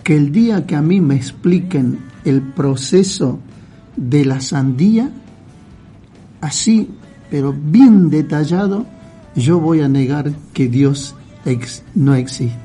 que 0.03 0.17
el 0.17 0.31
día 0.31 0.67
que 0.67 0.77
a 0.77 0.83
mí 0.83 1.01
me 1.01 1.17
expliquen 1.17 1.99
el 2.25 2.41
proceso 2.41 3.41
de 3.97 4.25
la 4.25 4.41
sandía, 4.41 5.11
así, 6.41 6.91
pero 7.31 7.53
bien 7.53 8.11
detallado, 8.11 8.87
yo 9.35 9.61
voy 9.61 9.81
a 9.81 9.89
negar 9.89 10.33
que 10.53 10.69
Dios 10.69 11.15
no 11.95 12.15
existe. 12.15 12.57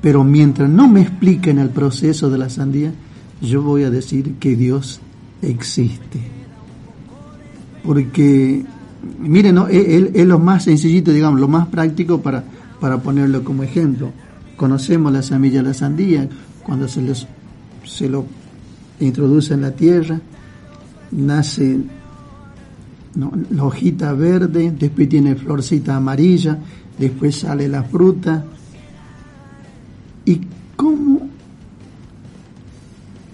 Pero 0.00 0.24
mientras 0.24 0.68
no 0.68 0.88
me 0.88 1.02
expliquen 1.02 1.58
el 1.58 1.70
proceso 1.70 2.28
de 2.28 2.38
la 2.38 2.50
sandía, 2.50 2.92
yo 3.40 3.62
voy 3.62 3.84
a 3.84 3.90
decir 3.90 4.34
que 4.34 4.56
Dios 4.56 5.00
existe. 5.40 6.20
Porque, 7.84 8.64
miren, 9.20 9.54
¿no? 9.54 9.68
es, 9.68 10.26
lo 10.26 10.38
más 10.38 10.64
sencillito, 10.64 11.12
digamos, 11.12 11.40
lo 11.40 11.48
más 11.48 11.68
práctico 11.68 12.20
para, 12.20 12.44
para 12.80 12.98
ponerlo 12.98 13.44
como 13.44 13.62
ejemplo. 13.62 14.10
Conocemos 14.56 15.12
la 15.12 15.22
semilla 15.22 15.62
de 15.62 15.68
la 15.68 15.74
sandía, 15.74 16.28
cuando 16.64 16.88
se, 16.88 17.00
se 17.84 18.08
lo 18.08 18.26
introduce 19.00 19.54
en 19.54 19.62
la 19.62 19.72
tierra, 19.72 20.20
nace 21.10 21.78
la 23.50 23.64
hojita 23.64 24.12
verde, 24.14 24.72
después 24.78 25.08
tiene 25.08 25.34
florcita 25.36 25.96
amarilla, 25.96 26.58
después 26.98 27.36
sale 27.40 27.68
la 27.68 27.82
fruta. 27.82 28.44
¿Y 30.24 30.40
cómo, 30.76 31.28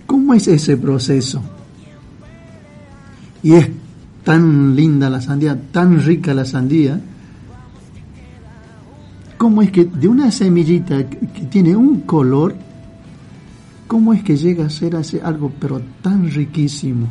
cómo 0.07 0.35
es 0.35 0.49
ese 0.49 0.77
proceso? 0.77 1.43
Y 3.43 3.55
es 3.55 3.69
tan 4.25 4.75
linda 4.75 5.09
la 5.09 5.21
sandía, 5.21 5.59
tan 5.71 6.03
rica 6.03 6.35
la 6.35 6.45
sandía, 6.45 7.01
cómo 9.37 9.63
es 9.63 9.71
que 9.71 9.85
de 9.85 10.09
una 10.09 10.31
semillita 10.31 11.09
que 11.09 11.47
tiene 11.49 11.77
un 11.77 12.01
color, 12.01 12.55
cómo 13.89 14.13
es 14.13 14.23
que 14.23 14.37
llega 14.37 14.67
a 14.67 14.71
ser 14.71 14.95
algo 15.25 15.53
pero 15.59 15.83
tan 16.01 16.31
riquísimo. 16.31 17.09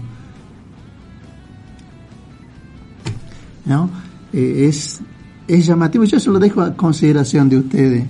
¿No? 3.65 3.89
Eh, 4.31 4.67
es, 4.69 5.01
es 5.47 5.65
llamativo, 5.65 6.05
yo 6.05 6.19
se 6.19 6.29
lo 6.29 6.39
dejo 6.39 6.61
a 6.61 6.73
consideración 6.73 7.49
de 7.49 7.57
ustedes. 7.57 8.05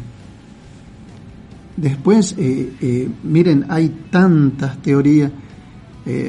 Después, 1.76 2.36
eh, 2.38 2.74
eh, 2.80 3.10
miren, 3.24 3.66
hay 3.70 3.90
tantas 4.12 4.80
teorías, 4.82 5.32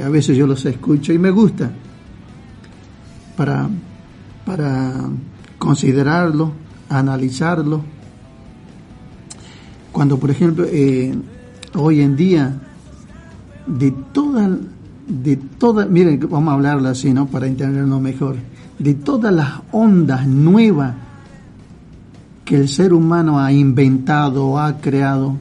a 0.05 0.09
veces 0.09 0.37
yo 0.37 0.45
los 0.45 0.65
escucho 0.67 1.13
y 1.13 1.19
me 1.19 1.31
gusta 1.31 1.71
para, 3.37 3.69
para 4.45 5.09
considerarlo 5.57 6.53
analizarlo. 6.89 7.83
Cuando, 9.93 10.19
por 10.19 10.31
ejemplo, 10.31 10.67
hoy 11.79 12.01
en 12.01 12.17
día, 12.17 12.53
de 13.67 13.93
toda, 14.13 14.51
de 15.07 15.37
toda, 15.37 15.87
miren, 15.87 16.21
vamos 16.29 16.51
a 16.51 16.55
hablarlo 16.55 16.89
así, 16.89 17.13
¿no? 17.13 17.27
Para 17.27 17.47
entenderlo 17.47 18.01
mejor, 18.01 18.37
de 18.79 18.95
todas 18.95 19.33
las 19.33 19.61
ondas 19.71 20.27
nuevas 20.27 20.95
que 22.45 22.57
el 22.57 22.69
ser 22.69 22.93
humano 22.93 23.39
ha 23.39 23.53
inventado 23.53 24.47
o 24.47 24.59
ha 24.59 24.79
creado, 24.79 25.37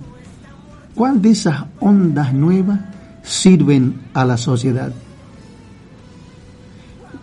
¿cuál 0.94 1.22
de 1.22 1.32
esas 1.32 1.66
ondas 1.80 2.34
nuevas 2.34 2.82
sirven 3.24 4.02
a 4.14 4.24
la 4.24 4.38
sociedad? 4.38 4.94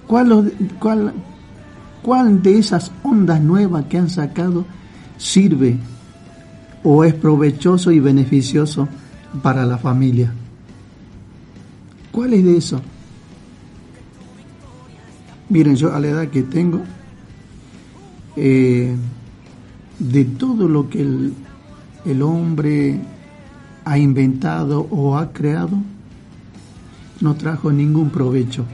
¿Cuál, 0.08 0.52
cuál, 0.80 1.12
¿Cuál 2.02 2.42
de 2.42 2.58
esas 2.58 2.90
ondas 3.02 3.40
nuevas 3.40 3.84
que 3.86 3.98
han 3.98 4.10
sacado 4.10 4.64
sirve 5.16 5.78
o 6.82 7.04
es 7.04 7.14
provechoso 7.14 7.92
y 7.92 8.00
beneficioso 8.00 8.88
para 9.42 9.64
la 9.64 9.78
familia? 9.78 10.32
¿Cuál 12.10 12.34
es 12.34 12.44
de 12.44 12.56
eso? 12.56 12.80
Miren, 15.48 15.76
yo 15.76 15.92
a 15.92 16.00
la 16.00 16.08
edad 16.08 16.28
que 16.28 16.42
tengo, 16.42 16.80
eh, 18.36 18.94
de 19.98 20.24
todo 20.24 20.68
lo 20.68 20.88
que 20.88 21.00
el, 21.00 21.34
el 22.04 22.22
hombre 22.22 23.00
ha 23.84 23.98
inventado 23.98 24.86
o 24.90 25.16
ha 25.16 25.32
creado, 25.32 25.78
no 27.20 27.34
trajo 27.34 27.70
ningún 27.72 28.10
provecho 28.10 28.64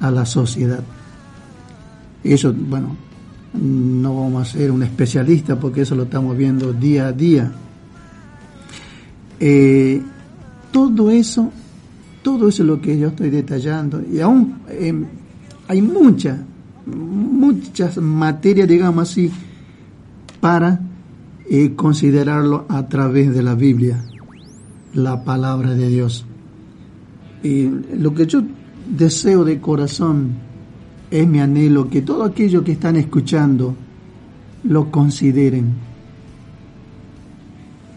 a 0.00 0.10
la 0.10 0.26
sociedad. 0.26 0.82
Eso, 2.22 2.52
bueno, 2.52 2.96
no 3.52 4.20
vamos 4.20 4.48
a 4.48 4.52
ser 4.52 4.70
un 4.70 4.82
especialista 4.82 5.58
porque 5.58 5.82
eso 5.82 5.94
lo 5.94 6.04
estamos 6.04 6.36
viendo 6.36 6.72
día 6.72 7.08
a 7.08 7.12
día. 7.12 7.52
Eh, 9.46 10.00
todo 10.72 11.10
eso, 11.10 11.52
todo 12.22 12.48
eso 12.48 12.62
es 12.62 12.66
lo 12.66 12.80
que 12.80 12.98
yo 12.98 13.08
estoy 13.08 13.28
detallando. 13.28 14.02
Y 14.10 14.20
aún 14.20 14.60
em, 14.70 15.04
hay 15.68 15.82
muchas, 15.82 16.40
muchas 16.86 17.98
materias, 17.98 18.66
digamos 18.66 19.10
así, 19.10 19.30
para 20.40 20.80
eh, 21.50 21.74
considerarlo 21.76 22.64
a 22.70 22.88
través 22.88 23.34
de 23.34 23.42
la 23.42 23.54
Biblia, 23.54 24.02
la 24.94 25.22
palabra 25.24 25.74
de 25.74 25.90
Dios. 25.90 26.24
Y 27.42 27.68
lo 27.98 28.14
que 28.14 28.24
yo 28.24 28.40
deseo 28.88 29.44
de 29.44 29.60
corazón, 29.60 30.36
es 31.10 31.28
mi 31.28 31.40
anhelo 31.40 31.90
que 31.90 32.00
todo 32.00 32.24
aquello 32.24 32.64
que 32.64 32.72
están 32.72 32.96
escuchando 32.96 33.74
lo 34.62 34.90
consideren. 34.90 35.74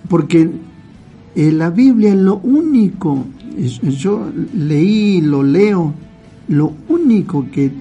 Porque 0.09 0.66
eh, 1.37 1.51
la 1.51 1.69
Biblia 1.69 2.09
es 2.09 2.15
lo 2.15 2.37
único, 2.37 3.25
yo 3.55 4.27
leí, 4.55 5.21
lo 5.21 5.43
leo, 5.43 5.93
lo 6.47 6.73
único 6.89 7.45
que 7.51 7.71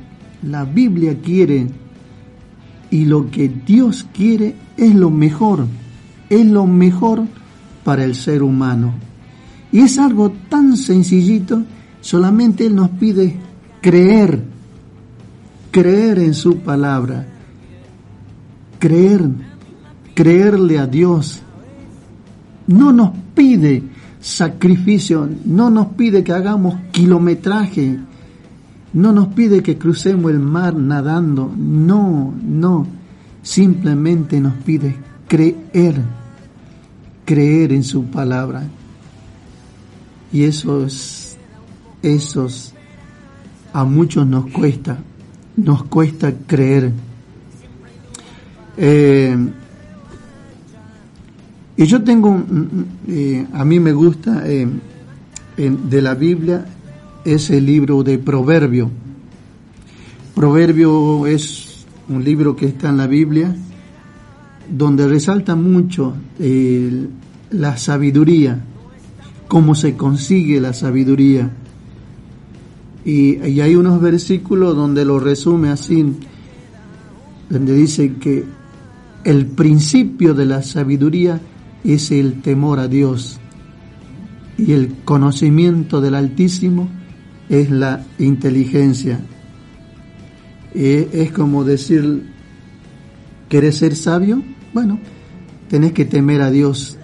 la 0.43 0.67
Biblia 0.67 1.17
quiere 1.23 1.67
y 2.91 3.07
lo 3.07 3.31
que 3.31 3.49
Dios 3.49 4.07
quiere 4.13 4.57
es 4.77 4.95
lo 4.95 5.09
mejor, 5.09 5.67
es 6.29 6.45
lo 6.45 6.67
mejor 6.67 7.23
para 7.83 8.05
el 8.05 8.15
ser 8.15 8.43
humano. 8.43 8.93
Y 9.73 9.79
es 9.81 9.99
algo 9.99 10.33
tan 10.51 10.77
sencillito, 10.77 11.63
solamente 12.03 12.67
Él 12.67 12.77
nos 12.77 12.91
pide 12.91 13.37
creer, 13.81 14.43
creer 15.71 16.19
en 16.19 16.35
su 16.35 16.59
palabra, 16.59 17.27
creer, 18.79 19.31
creerle 20.13 20.79
a 20.79 20.87
Dios. 20.87 21.41
No 22.67 22.93
nos 22.93 23.13
pide 23.37 23.85
sacrificio, 24.21 25.29
no 25.45 25.71
nos 25.71 25.89
pide 25.89 26.25
que 26.25 26.33
hagamos 26.33 26.75
kilometraje, 26.91 27.97
no 28.95 29.13
nos 29.13 29.29
pide 29.29 29.63
que 29.63 29.79
crucemos 29.79 30.33
el 30.33 30.41
mar 30.41 30.75
nadando, 30.75 31.53
no, 31.57 32.35
no, 32.43 32.87
simplemente 33.43 34.41
nos 34.41 34.55
pide 34.55 34.97
creer, 35.29 36.03
creer 37.25 37.73
en 37.73 37.85
su 37.85 38.07
palabra. 38.07 38.65
Y 40.33 40.43
esos, 40.43 41.37
esos, 42.03 42.73
a 43.73 43.85
muchos 43.85 44.27
nos 44.27 44.51
cuesta, 44.51 44.99
nos 45.57 45.85
cuesta 45.85 46.33
creer. 46.47 46.93
Eh, 48.77 49.37
y 51.77 51.85
yo 51.85 52.03
tengo, 52.03 52.43
eh, 53.07 53.47
a 53.53 53.65
mí 53.65 53.79
me 53.81 53.93
gusta 53.93 54.43
eh, 54.47 54.67
de 55.57 56.03
la 56.03 56.15
Biblia 56.15 56.65
es 57.25 57.51
el 57.51 57.67
libro 57.67 58.03
de 58.03 58.19
Proverbio. 58.19 58.91
Proverbio 60.35 61.27
es 61.27 61.87
un 62.09 62.25
libro 62.25 62.57
que 62.57 62.67
está 62.67 62.89
en 62.89 62.97
la 62.97 63.07
Biblia 63.07 63.55
donde 64.71 65.07
resalta 65.07 65.55
mucho 65.55 66.15
eh, 66.39 67.09
la 67.51 67.77
sabiduría, 67.77 68.59
cómo 69.47 69.75
se 69.75 69.97
consigue 69.97 70.61
la 70.61 70.73
sabiduría. 70.73 71.51
Y, 73.05 73.37
y, 73.47 73.61
hay 73.61 73.77
unos 73.77 74.01
versículos 74.01 74.75
donde 74.75 75.05
lo 75.05 75.21
resume 75.21 75.69
así, 75.69 76.05
donde 77.49 77.75
dice 77.75 78.15
que 78.15 78.45
el 79.25 79.47
principio 79.47 80.35
de 80.35 80.47
la 80.47 80.63
sabiduría 80.63 81.35
es 81.35 81.56
el 81.93 82.43
temor 82.43 82.81
a 82.81 82.89
Dios 82.89 83.39
y 84.59 84.73
el 84.73 84.95
conocimiento 85.05 86.01
del 86.01 86.15
Altísimo 86.15 86.89
es 87.49 87.71
la 87.71 88.05
inteligencia. 88.19 89.21
es 90.75 91.33
como 91.33 91.65
decir, 91.65 92.25
¿querés 93.49 93.77
ser 93.77 93.95
sabio? 93.95 94.43
Bueno, 94.73 94.99
tenés 95.69 95.93
que 95.93 96.05
temer 96.05 96.43
a 96.43 96.51
Dios. 96.51 96.99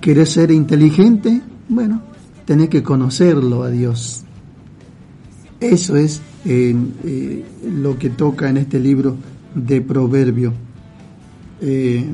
¿Querés 0.00 0.30
ser 0.30 0.50
inteligente? 0.50 1.40
Bueno, 1.68 2.02
tenés 2.44 2.68
que 2.68 2.82
conocerlo 2.82 3.62
a 3.62 3.70
Dios. 3.70 4.22
Eso 5.60 5.96
es 5.96 6.20
eh, 6.44 7.42
lo 7.64 7.98
que 7.98 8.10
toca 8.10 8.50
en 8.50 8.58
este 8.58 8.78
libro 8.78 9.16
de 9.54 9.80
Proverbio. 9.80 10.52
Eh, 11.62 12.04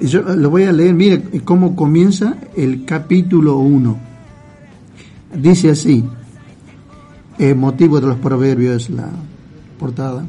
yo 0.00 0.22
lo 0.22 0.50
voy 0.50 0.64
a 0.64 0.72
leer, 0.72 0.94
mire 0.94 1.22
cómo 1.44 1.76
comienza 1.76 2.36
el 2.56 2.84
capítulo 2.84 3.58
1 3.58 4.14
Dice 5.34 5.70
así, 5.70 6.04
el 7.38 7.56
motivo 7.56 8.00
de 8.00 8.06
los 8.06 8.18
proverbios, 8.18 8.88
la 8.90 9.08
portada. 9.78 10.24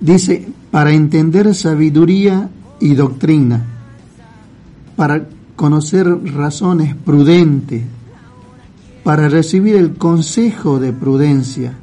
Dice, 0.00 0.48
para 0.70 0.92
entender 0.92 1.54
sabiduría 1.54 2.50
y 2.80 2.94
doctrina, 2.94 3.64
para 4.96 5.28
conocer 5.54 6.06
razones 6.34 6.96
prudentes, 6.96 7.82
para 9.04 9.28
recibir 9.28 9.76
el 9.76 9.94
consejo 9.94 10.80
de 10.80 10.92
prudencia, 10.92 11.74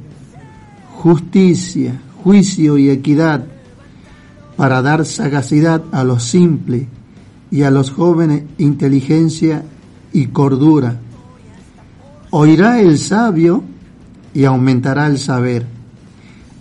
justicia, 0.96 1.98
juicio 2.22 2.76
y 2.76 2.90
equidad, 2.90 3.46
para 4.60 4.82
dar 4.82 5.06
sagacidad 5.06 5.82
a 5.90 6.04
los 6.04 6.22
simples 6.22 6.86
y 7.50 7.62
a 7.62 7.70
los 7.70 7.90
jóvenes 7.90 8.42
inteligencia 8.58 9.64
y 10.12 10.26
cordura 10.26 11.00
Oirá 12.28 12.78
el 12.78 12.98
sabio 12.98 13.64
y 14.34 14.44
aumentará 14.44 15.06
el 15.06 15.18
saber, 15.18 15.64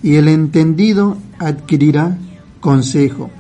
y 0.02 0.16
el 0.16 0.30
entendido 0.30 1.18
adquirirá 1.40 2.18
consejo. 2.62 3.32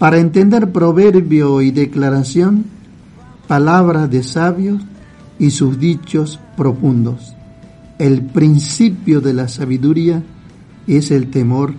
Para 0.00 0.18
entender 0.18 0.72
proverbio 0.72 1.62
y 1.62 1.70
declaración, 1.70 2.64
palabras 3.46 4.10
de 4.10 4.24
sabios 4.24 4.82
y 5.38 5.50
sus 5.50 5.78
dichos 5.78 6.40
profundos. 6.56 7.36
El 8.00 8.22
principio 8.22 9.20
de 9.20 9.32
la 9.32 9.46
sabiduría 9.46 10.24
es 10.88 11.12
el 11.12 11.30
temor 11.30 11.72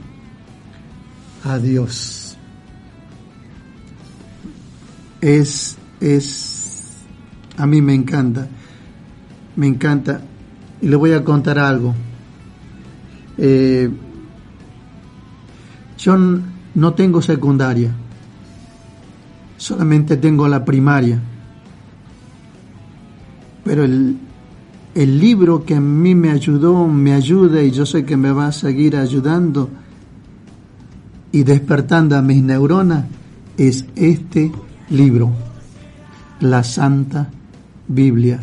a 1.43 1.57
Dios. 1.59 2.37
Es, 5.21 5.77
es, 5.99 6.91
a 7.57 7.65
mí 7.65 7.81
me 7.81 7.93
encanta 7.93 8.47
me 9.55 9.67
encanta. 9.67 10.21
Y 10.81 10.87
le 10.87 10.95
voy 10.95 11.13
a 11.13 11.23
contar 11.23 11.59
algo. 11.59 11.93
Eh, 13.37 13.89
yo 15.97 16.17
no 16.75 16.93
tengo 16.93 17.21
secundaria, 17.21 17.91
solamente 19.57 20.17
tengo 20.17 20.47
la 20.47 20.65
primaria. 20.65 21.19
Pero 23.63 23.85
el, 23.85 24.17
el 24.93 25.19
libro 25.19 25.63
que 25.63 25.75
a 25.75 25.79
mí 25.79 26.13
me 26.15 26.31
ayudó, 26.31 26.85
me 26.87 27.13
ayuda 27.13 27.63
y 27.63 27.71
yo 27.71 27.85
sé 27.85 28.05
que 28.05 28.17
me 28.17 28.31
va 28.31 28.47
a 28.47 28.51
seguir 28.51 28.97
ayudando 28.97 29.69
y 31.33 31.43
despertando 31.43 32.15
a 32.15 32.21
mis 32.21 32.41
neuronas 32.41 33.03
es 33.57 33.85
este 33.95 34.53
libro, 34.89 35.31
la 36.39 36.63
Santa 36.63 37.29
Biblia 37.89 38.39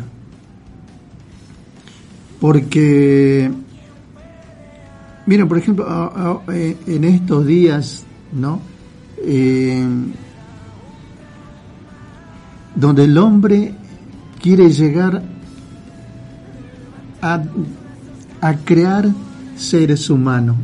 porque, 2.41 3.51
miren, 5.27 5.47
por 5.47 5.59
ejemplo, 5.59 6.41
eh, 6.51 6.75
en 6.87 7.03
estos 7.03 7.45
días, 7.45 8.03
¿no? 8.33 8.59
Eh, 9.19 9.85
donde 12.73 13.03
el 13.03 13.15
hombre 13.19 13.75
quiere 14.41 14.71
llegar 14.71 15.21
a, 17.21 17.43
a 18.41 18.55
crear 18.65 19.07
seres 19.55 20.09
humanos. 20.09 20.55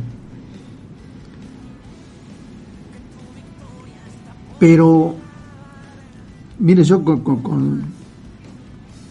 Pero, 4.58 5.14
mire, 6.58 6.84
yo 6.84 7.04
con, 7.04 7.20
con, 7.20 7.82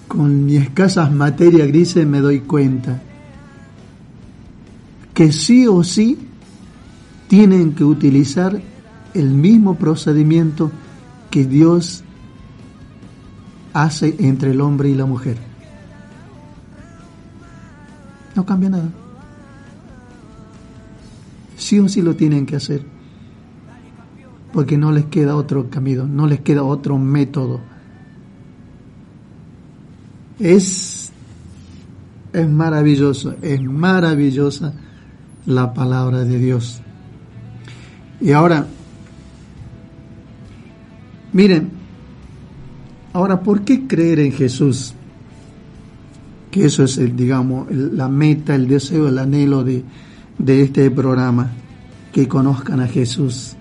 con 0.08 0.46
mi 0.46 0.58
escasas 0.58 1.12
materias 1.12 1.68
grises 1.68 2.06
me 2.06 2.20
doy 2.20 2.42
cuenta 2.42 3.02
que 5.14 5.32
sí 5.32 5.68
o 5.68 5.84
sí 5.84 6.18
tienen 7.28 7.74
que 7.74 7.84
utilizar 7.84 8.62
el 9.14 9.32
mismo 9.32 9.76
procedimiento 9.76 10.72
que 11.32 11.46
Dios 11.46 12.04
hace 13.74 14.16
entre 14.20 14.52
el 14.52 14.62
hombre 14.62 14.90
y 14.90 14.96
la 14.96 15.06
mujer. 15.06 15.38
No 18.36 18.46
cambia 18.46 18.70
nada. 18.70 18.90
Sí 21.58 21.80
o 21.80 21.90
sí 21.90 22.02
lo 22.02 22.16
tienen 22.16 22.46
que 22.46 22.56
hacer. 22.56 22.97
Porque 24.58 24.76
no 24.76 24.92
les 24.92 25.06
queda 25.06 25.36
otro 25.36 25.70
camino, 25.70 26.08
no 26.08 26.26
les 26.26 26.40
queda 26.40 26.64
otro 26.64 26.98
método 26.98 27.62
es, 30.40 31.12
es 32.34 32.50
maravilloso, 32.50 33.36
es 33.42 33.62
maravillosa 33.62 34.74
la 35.46 35.74
palabra 35.74 36.24
de 36.24 36.38
Dios. 36.38 36.82
Y 38.20 38.32
ahora, 38.32 38.68
miren, 41.34 41.70
ahora, 43.14 43.42
¿por 43.42 43.62
qué 43.62 43.88
creer 43.88 44.20
en 44.20 44.32
Jesús? 44.32 44.94
que 46.52 46.64
eso 46.64 46.86
es, 46.86 46.98
el, 46.98 47.16
digamos, 47.16 47.70
la 47.70 48.08
meta, 48.08 48.56
el 48.56 48.70
deseo, 48.70 49.10
el 49.10 49.20
anhelo 49.20 49.66
de, 49.66 49.84
de 50.38 50.62
este 50.62 50.90
programa, 50.90 51.52
que 52.14 52.28
conozcan 52.30 52.80
a 52.80 52.88
Jesús. 52.88 53.57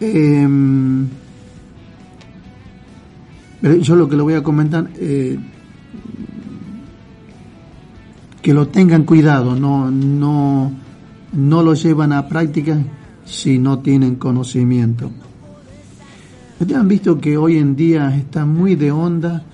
Em, 0.00 1.08
yo 3.80 3.96
lo 3.96 4.08
que 4.08 4.16
le 4.16 4.22
voy 4.22 4.34
a 4.34 4.42
comentar, 4.42 4.88
eh, 4.96 5.38
que 8.40 8.54
lo 8.54 8.68
tengan 8.68 9.04
cuidado, 9.04 9.56
no, 9.56 9.90
no, 9.90 10.72
no 11.32 11.62
lo 11.62 11.74
llevan 11.74 12.12
a 12.12 12.28
práctica 12.28 12.78
si 13.24 13.58
no 13.58 13.80
tienen 13.80 14.14
conocimiento. 14.16 15.10
Ustedes 16.60 16.80
han 16.80 16.88
visto 16.88 17.20
que 17.20 17.36
hoy 17.36 17.58
en 17.58 17.76
día 17.76 18.16
está 18.16 18.44
muy 18.44 18.74
de 18.74 18.90
onda 18.90 19.44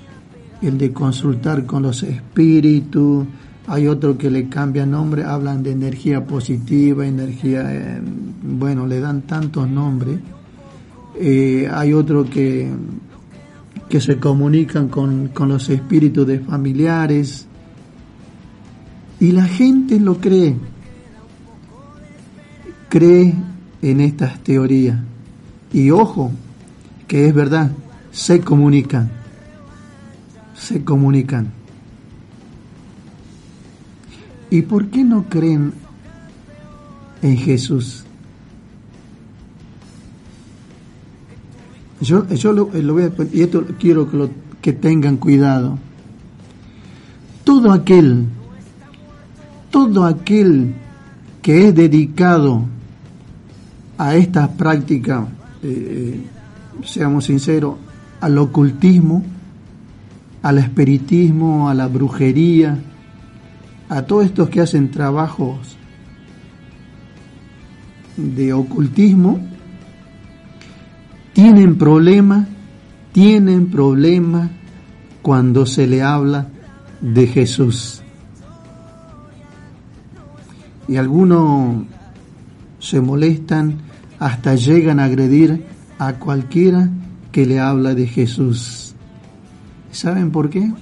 el 0.62 0.78
de 0.78 0.92
consultar 0.92 1.66
con 1.66 1.83
los 1.83 2.02
espíritus, 2.02 3.26
hay 3.66 3.87
otro 3.87 4.18
que 4.18 4.30
le 4.30 4.48
cambia 4.48 4.85
nombre, 4.85 5.24
hablan 5.24 5.62
de 5.62 5.72
energía 5.72 6.26
positiva, 6.26 7.07
energía, 7.07 7.74
eh, 7.74 8.00
bueno, 8.42 8.87
le 8.87 9.00
dan 9.00 9.22
tantos 9.22 9.68
nombres. 9.68 10.18
Eh, 11.16 11.68
hay 11.72 11.92
otro 11.92 12.29
que, 12.29 12.70
que 13.88 14.00
se 14.00 14.18
comunican 14.18 14.88
con, 14.88 15.29
con 15.29 15.48
los 15.48 15.68
espíritus 15.70 16.27
de 16.27 16.40
familiares. 16.40 17.46
Y 19.20 19.33
la 19.33 19.44
gente 19.44 20.00
lo 20.00 20.18
cree, 20.18 20.57
cree 22.88 23.35
en 23.81 24.00
estas 24.00 24.40
teorías. 24.42 24.98
Y 25.72 25.90
ojo, 25.90 26.33
que 27.07 27.29
es 27.29 27.35
verdad, 27.35 27.70
se 28.11 28.40
comunican, 28.40 29.11
se 30.55 30.85
comunican. 30.85 31.53
¿Y 34.50 34.62
por 34.62 34.87
qué 34.87 35.03
no 35.05 35.24
creen 35.29 35.72
en 37.22 37.37
Jesús? 37.37 38.04
Yo, 42.00 42.26
yo 42.28 42.52
lo, 42.52 42.66
voy 42.66 43.02
a, 43.04 43.12
y 43.33 43.42
esto 43.42 43.64
quiero 43.78 44.11
que, 44.11 44.16
lo, 44.16 44.30
que 44.61 44.72
tengan 44.72 45.16
cuidado. 45.16 45.78
Todo 47.44 47.72
aquel, 47.72 48.26
todo 49.70 50.04
aquel 50.04 50.74
que 51.42 51.68
es 51.68 51.74
dedicado 51.74 52.64
a 53.98 54.16
esta 54.16 54.50
práctica, 54.52 55.28
eh, 55.62 56.20
eh, 56.22 56.85
seamos 56.85 57.26
sinceros, 57.26 57.76
al 58.20 58.38
ocultismo, 58.38 59.22
al 60.42 60.59
espiritismo, 60.59 61.68
a 61.68 61.74
la 61.74 61.87
brujería, 61.87 62.78
a 63.88 64.02
todos 64.02 64.24
estos 64.24 64.48
que 64.48 64.61
hacen 64.61 64.90
trabajos 64.90 65.76
de 68.16 68.52
ocultismo, 68.52 69.40
tienen 71.35 71.77
problemas, 71.77 72.49
tienen 73.12 73.66
problemas 73.66 74.51
cuando 75.20 75.66
se 75.66 75.87
le 75.87 76.01
habla 76.01 76.49
de 77.01 77.27
Jesús. 77.27 78.03
Y 80.88 80.97
algunos 80.97 81.85
se 82.79 83.01
molestan, 83.01 83.79
hasta 84.18 84.55
llegan 84.55 85.01
a 85.01 85.05
agredir 85.05 85.64
a 85.99 86.14
cualquiera 86.14 86.88
que 87.33 87.47
le 87.47 87.59
habla 87.59 87.94
de 87.94 88.07
Jesús. 88.07 88.94
¿Saben 89.90 90.31
por 90.31 90.51
qué? 90.51 90.73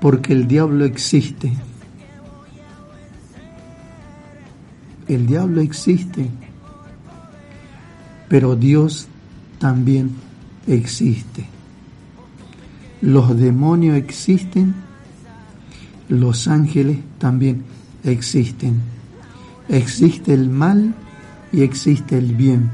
Porque 0.00 0.32
el 0.32 0.48
diablo 0.48 0.84
existe. 0.84 1.52
El 5.06 5.26
diablo 5.26 5.60
existe, 5.60 6.30
pero 8.34 8.56
Dios 8.56 9.06
también 9.60 10.10
existe. 10.66 11.46
Los 13.00 13.38
demonios 13.38 13.96
existen, 13.96 14.74
los 16.08 16.48
ángeles 16.48 16.98
también 17.18 17.62
existen. 18.02 18.80
Existe 19.68 20.34
el 20.34 20.50
mal 20.50 20.96
y 21.52 21.62
existe 21.62 22.18
el 22.18 22.34
bien. 22.34 22.72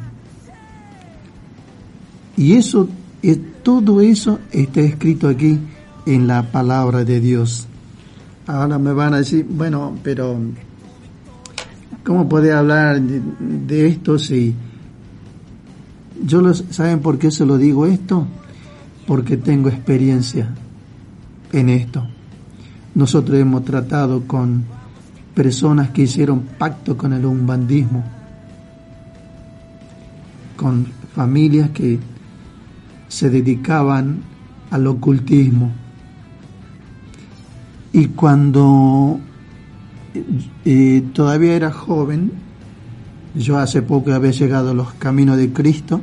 Y 2.38 2.54
eso, 2.54 2.88
eh, 3.22 3.38
todo 3.62 4.00
eso 4.00 4.38
está 4.52 4.80
escrito 4.80 5.28
aquí 5.28 5.58
en 6.06 6.26
la 6.26 6.50
palabra 6.50 7.04
de 7.04 7.20
Dios. 7.20 7.66
Ahora 8.46 8.78
me 8.78 8.94
van 8.94 9.12
a 9.12 9.18
decir, 9.18 9.46
bueno, 9.46 9.94
pero 10.02 10.40
¿cómo 12.02 12.26
puede 12.30 12.50
hablar 12.50 12.98
de, 13.02 13.88
esto 13.88 14.18
si 14.18 14.54
yo 16.24 16.40
lo, 16.40 16.54
¿saben 16.54 17.00
por 17.00 17.18
qué 17.18 17.30
se 17.30 17.46
lo 17.46 17.58
digo 17.58 17.86
esto? 17.86 18.26
Porque 19.06 19.36
tengo 19.36 19.68
experiencia 19.68 20.54
en 21.52 21.68
esto. 21.68 22.06
Nosotros 22.94 23.38
hemos 23.38 23.64
tratado 23.64 24.26
con 24.26 24.64
personas 25.34 25.90
que 25.90 26.02
hicieron 26.02 26.40
pacto 26.58 26.96
con 26.96 27.12
el 27.12 27.24
umbandismo, 27.24 28.04
con 30.56 30.86
familias 31.14 31.70
que 31.70 31.98
se 33.08 33.30
dedicaban 33.30 34.22
al 34.70 34.86
ocultismo. 34.86 35.70
Y 37.92 38.06
cuando 38.06 39.18
eh, 40.64 41.04
todavía 41.12 41.54
era 41.54 41.72
joven, 41.72 42.32
yo 43.34 43.58
hace 43.58 43.82
poco 43.82 44.12
había 44.12 44.30
llegado 44.30 44.70
a 44.70 44.74
los 44.74 44.92
caminos 44.94 45.36
de 45.36 45.52
Cristo, 45.52 46.00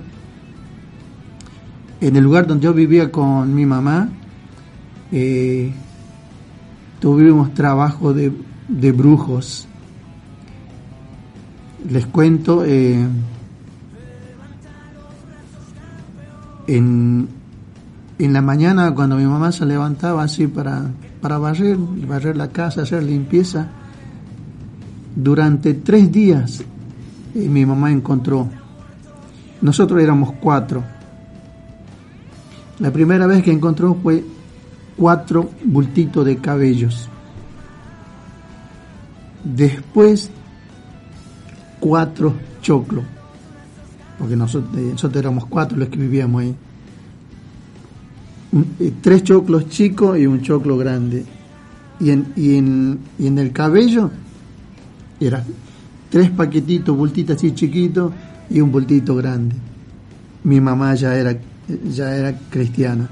en 1.99 2.15
el 2.15 2.23
lugar 2.23 2.47
donde 2.47 2.63
yo 2.63 2.73
vivía 2.73 3.11
con 3.11 3.53
mi 3.53 3.65
mamá, 3.65 4.09
eh, 5.11 5.71
tuvimos 6.99 7.53
trabajo 7.53 8.13
de, 8.13 8.31
brujos. 8.91 9.67
Les 11.89 12.05
cuento, 12.05 12.63
eh, 12.65 13.07
en, 16.67 17.27
en 18.19 18.33
la 18.33 18.41
mañana 18.41 18.93
cuando 18.93 19.15
mi 19.15 19.25
mamá 19.25 19.51
se 19.51 19.65
levantaba 19.65 20.23
así 20.23 20.47
para, 20.47 20.91
para 21.21 21.37
barrer, 21.37 21.77
barrer 21.77 22.37
la 22.37 22.49
casa, 22.49 22.83
hacer 22.83 23.03
limpieza, 23.03 23.69
durante 25.15 25.73
tres 25.73 26.11
días 26.11 26.63
eh, 27.38 27.50
mi 27.50 27.65
mamá 27.65 27.91
encontró, 27.91 28.47
nosotros 29.62 30.02
éramos 30.02 30.34
cuatro, 30.39 30.84
la 32.80 32.91
primera 32.91 33.28
vez 33.28 33.43
que 33.43 33.52
encontró 33.52 33.95
fue 34.02 34.23
cuatro 34.95 35.52
bultitos 35.63 36.26
de 36.26 36.38
cabellos, 36.38 37.08
después 39.43 40.32
cuatro 41.80 42.34
choclos, 42.62 43.06
porque 44.17 44.36
nosotros, 44.36 44.76
eh, 44.78 44.89
nosotros 44.91 45.19
éramos 45.19 45.45
cuatro 45.45 45.78
los 45.78 45.89
que 45.89 45.97
vivíamos 45.97 46.41
ahí. 46.41 46.56
Eh, 48.80 48.93
tres 49.02 49.23
choclos 49.23 49.69
chicos 49.69 50.17
y 50.17 50.26
un 50.26 50.41
choclo 50.41 50.78
grande. 50.78 51.26
Y 52.00 52.12
en, 52.12 52.34
y 52.36 52.58
en, 52.58 53.00
y 53.19 53.28
en 53.28 53.38
el 53.38 53.52
cabello 53.52 54.10
eran 55.19 55.43
tres 56.10 56.30
paquetitos, 56.32 56.96
bultitos 56.96 57.36
así 57.36 57.54
chiquitos 57.54 58.12
y 58.50 58.62
un 58.62 58.72
bultito 58.72 59.15
grande. 59.15 59.56
Mi 60.43 60.62
mamá 60.62 60.96
ya 60.96 61.15
era, 61.15 61.38
ya 61.89 62.15
era 62.15 62.38
cristiana. 62.50 63.10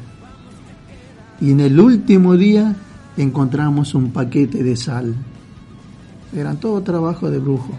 Y 1.41 1.51
en 1.51 1.59
el 1.59 1.79
último 1.79 2.35
día 2.37 2.75
encontramos 3.17 3.93
un 3.93 4.11
paquete 4.11 4.63
de 4.63 4.75
sal. 4.75 5.13
Eran 6.33 6.57
todo 6.59 6.81
trabajo 6.81 7.29
de 7.29 7.39
brujo. 7.39 7.73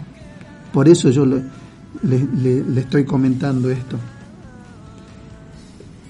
Por 0.71 0.87
eso 0.87 1.09
yo 1.09 1.25
le, 1.25 2.79
estoy 2.79 3.05
comentando 3.05 3.69
esto. 3.71 3.97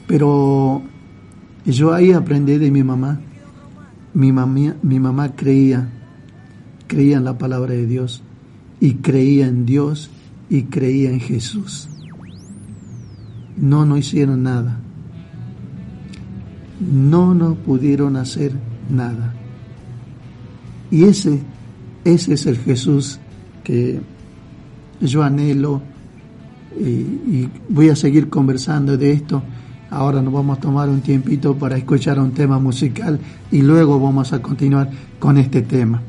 Pero 0.07 0.81
yo 1.65 1.93
ahí 1.93 2.11
aprendí 2.11 2.57
de 2.57 2.71
mi 2.71 2.83
mamá. 2.83 3.19
Mi 4.13 4.31
mamá, 4.31 4.75
mi 4.81 4.99
mamá 4.99 5.35
creía, 5.35 5.89
creía 6.87 7.17
en 7.17 7.23
la 7.23 7.37
palabra 7.37 7.73
de 7.73 7.85
Dios 7.85 8.23
y 8.79 8.95
creía 8.95 9.47
en 9.47 9.65
Dios 9.65 10.09
y 10.49 10.63
creía 10.63 11.09
en 11.09 11.19
Jesús. 11.19 11.87
No 13.55 13.85
nos 13.85 13.99
hicieron 13.99 14.43
nada. 14.43 14.79
No 16.79 17.33
nos 17.33 17.57
pudieron 17.57 18.15
hacer 18.15 18.53
nada. 18.89 19.33
Y 20.91 21.05
ese, 21.05 21.41
ese 22.05 22.33
es 22.33 22.45
el 22.45 22.57
Jesús 22.57 23.19
que 23.63 23.99
yo 25.01 25.23
anhelo 25.23 25.81
y, 26.79 27.49
voy 27.69 27.89
a 27.89 27.95
seguir 27.95 28.29
conversando 28.29 28.97
de 28.97 29.11
esto 29.11 29.41
Ahora 29.89 30.21
nos 30.21 30.33
vamos 30.33 30.57
a 30.57 30.61
tomar 30.61 30.89
un 30.89 30.99
tiempito 31.01 31.55
para 31.55 31.77
escuchar 31.77 32.19
un 32.19 32.31
tema 32.31 32.59
musical 32.59 33.19
y 33.51 33.61
luego 33.61 33.99
vamos 33.99 34.33
a 34.33 34.41
continuar 34.41 34.89
con 35.17 35.37
este 35.37 35.61
tema. 35.61 36.01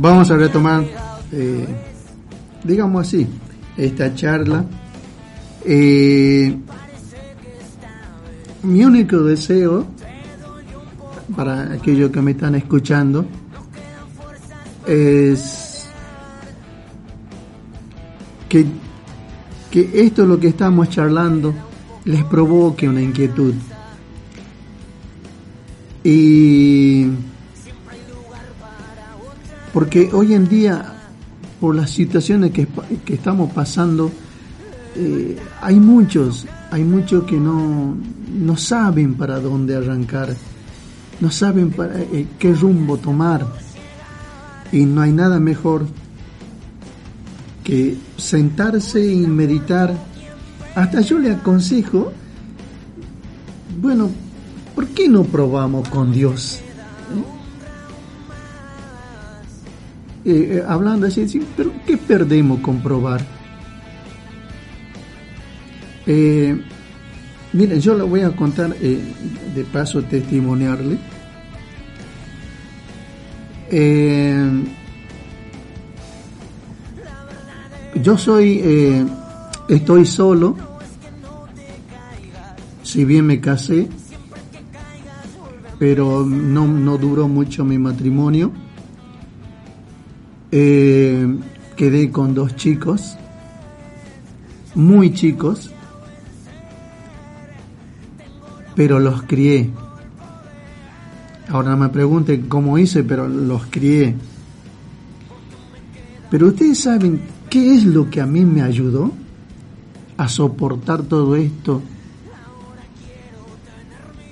Vamos 0.00 0.30
a 0.30 0.36
retomar, 0.36 0.84
eh, 1.32 1.66
digamos 2.64 3.06
así, 3.06 3.26
esta 3.76 4.14
charla. 4.14 4.64
Eh, 5.64 6.56
mi 8.62 8.84
único 8.84 9.18
deseo 9.18 9.86
para 11.36 11.72
aquellos 11.72 12.10
que 12.10 12.22
me 12.22 12.30
están 12.32 12.54
escuchando 12.54 13.26
es 14.86 15.86
que, 18.48 18.66
que 19.70 19.90
esto 19.94 20.24
lo 20.24 20.40
que 20.40 20.48
estamos 20.48 20.88
charlando 20.88 21.54
les 22.06 22.24
provoque 22.24 22.88
una 22.88 23.02
inquietud. 23.02 23.54
Y 26.02 27.06
porque 29.72 30.10
hoy 30.12 30.34
en 30.34 30.48
día, 30.48 30.94
por 31.60 31.74
las 31.74 31.90
situaciones 31.90 32.50
que, 32.52 32.66
que 33.04 33.14
estamos 33.14 33.52
pasando, 33.52 34.10
eh, 34.96 35.36
hay 35.60 35.78
muchos, 35.78 36.46
hay 36.70 36.84
muchos 36.84 37.24
que 37.24 37.36
no, 37.36 37.96
no 38.32 38.56
saben 38.56 39.14
para 39.14 39.38
dónde 39.38 39.76
arrancar, 39.76 40.34
no 41.20 41.30
saben 41.30 41.70
para, 41.70 42.00
eh, 42.00 42.26
qué 42.38 42.52
rumbo 42.54 42.96
tomar. 42.96 43.46
Y 44.72 44.84
no 44.84 45.00
hay 45.02 45.12
nada 45.12 45.40
mejor 45.40 45.86
que 47.64 47.96
sentarse 48.16 49.04
y 49.04 49.26
meditar. 49.26 49.94
Hasta 50.74 51.00
yo 51.00 51.18
le 51.18 51.32
aconsejo, 51.32 52.12
bueno, 53.80 54.10
¿por 54.74 54.86
qué 54.88 55.08
no 55.08 55.24
probamos 55.24 55.88
con 55.88 56.12
Dios? 56.12 56.60
Eh, 60.22 60.56
eh, 60.56 60.62
hablando 60.68 61.06
así, 61.06 61.40
pero 61.56 61.72
¿qué 61.86 61.96
perdemos 61.96 62.60
con 62.60 62.82
probar? 62.82 63.24
Eh, 66.06 66.60
miren, 67.54 67.80
yo 67.80 67.94
le 67.94 68.04
voy 68.04 68.20
a 68.20 68.30
contar, 68.36 68.76
eh, 68.82 69.00
de 69.54 69.64
paso 69.64 70.02
testimoniarle. 70.02 70.98
yo 78.02 78.18
soy, 78.18 79.06
estoy 79.68 80.04
solo, 80.04 80.56
si 82.82 83.04
bien 83.04 83.26
me 83.26 83.40
casé, 83.40 83.88
pero 85.78 86.26
no, 86.26 86.66
no 86.66 86.98
duró 86.98 87.28
mucho 87.28 87.64
mi 87.64 87.78
matrimonio 87.78 88.50
eh, 90.52 91.26
quedé 91.76 92.10
con 92.10 92.34
dos 92.34 92.56
chicos, 92.56 93.16
muy 94.74 95.12
chicos, 95.14 95.70
pero 98.74 98.98
los 98.98 99.22
crié. 99.22 99.70
Ahora 101.48 101.74
me 101.76 101.88
pregunten 101.88 102.48
cómo 102.48 102.78
hice, 102.78 103.02
pero 103.02 103.28
los 103.28 103.66
crié. 103.66 104.14
Pero 106.30 106.46
ustedes 106.48 106.78
saben 106.78 107.20
qué 107.48 107.74
es 107.74 107.84
lo 107.84 108.08
que 108.08 108.20
a 108.20 108.26
mí 108.26 108.44
me 108.44 108.62
ayudó 108.62 109.12
a 110.16 110.28
soportar 110.28 111.02
todo 111.02 111.34
esto. 111.34 111.82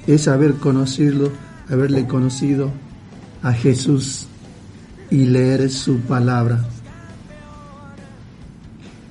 Es 0.07 0.29
haber 0.29 0.55
conocido, 0.55 1.31
haberle 1.69 2.07
conocido 2.07 2.71
a 3.43 3.53
Jesús 3.53 4.29
y 5.11 5.25
leer 5.27 5.71
su 5.71 6.01
palabra. 6.01 6.65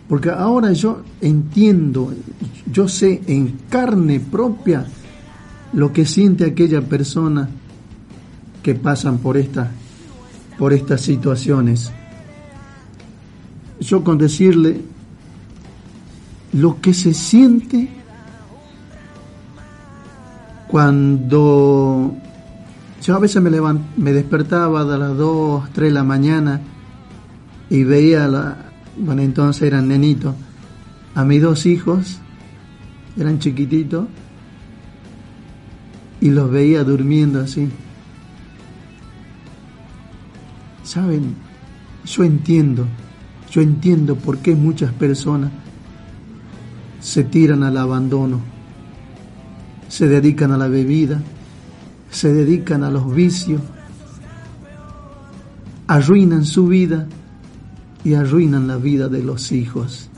Porque 0.08 0.30
ahora 0.30 0.72
yo 0.72 1.02
entiendo, 1.22 2.14
yo 2.72 2.88
sé 2.88 3.22
en 3.28 3.60
carne 3.70 4.20
propia 4.20 4.86
lo 5.74 5.91
que 5.91 6.06
siente 6.06 6.45
aquella 6.45 6.82
persona 6.82 7.50
que 8.64 8.74
pasan 8.76 9.18
por 9.18 9.38
esta 9.38 9.72
por 10.58 10.74
estas 10.74 11.02
situaciones. 11.02 11.91
Yo 13.80 14.04
con 14.04 14.18
decirle 14.18 14.82
lo 16.54 16.82
que 16.82 16.93
se 16.93 17.14
siente 17.14 17.89
cuando 20.68 22.18
yo 23.08 23.16
a 23.16 23.20
veces 23.20 23.41
me, 23.41 24.12
despertaba 24.12 24.82
a 24.82 24.97
las 24.97 25.16
2, 25.16 25.70
3 25.72 25.88
de 25.88 25.93
la 25.93 26.03
mañana 26.03 26.60
y 27.70 27.86
veía, 27.86 28.28
la, 28.28 28.58
bueno, 28.97 29.22
entonces 29.22 29.64
eran 29.64 29.88
nenitos, 29.88 30.36
a 31.16 31.24
mis 31.24 31.41
dos 31.41 31.66
hijos, 31.66 32.20
eran 33.16 33.39
chiquititos, 33.39 34.08
y 36.20 36.32
los 36.32 36.51
veía 36.51 36.84
durmiendo 36.84 37.39
así. 37.39 37.70
¿Saben? 40.84 41.34
Yo 42.03 42.26
entiendo, 42.26 42.88
yo 43.49 43.62
entiendo 43.62 44.18
por 44.18 44.39
qué 44.39 44.53
muchas 44.53 44.91
personas 44.91 45.51
se 46.99 47.24
tiran 47.24 47.64
al 47.64 47.78
abandono, 47.78 48.41
se 49.88 50.10
dedican 50.10 50.51
a 50.51 50.58
la 50.58 50.68
bebida, 50.68 51.22
se 52.18 52.34
dedican 52.34 52.84
a 52.84 52.89
los 52.89 53.13
vicios, 53.13 53.61
arruinan 55.86 56.45
su 56.45 56.65
vida 56.65 57.05
y 58.03 58.15
arruinan 58.15 58.68
la 58.68 58.78
vida 58.78 59.07
de 59.07 59.22
los 59.22 59.51
hijos. 59.51 60.09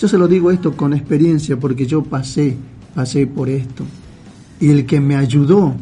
Yo 0.00 0.08
se 0.08 0.18
lo 0.18 0.26
digo 0.26 0.50
esto 0.50 0.76
con 0.76 0.92
experiencia 0.92 1.56
porque 1.56 1.86
yo 1.86 2.02
pasé, 2.02 2.56
pasé 2.96 3.28
por 3.28 3.48
esto. 3.48 3.84
Y 4.58 4.70
el 4.70 4.86
que 4.86 5.00
me 5.00 5.14
ayudó 5.14 5.72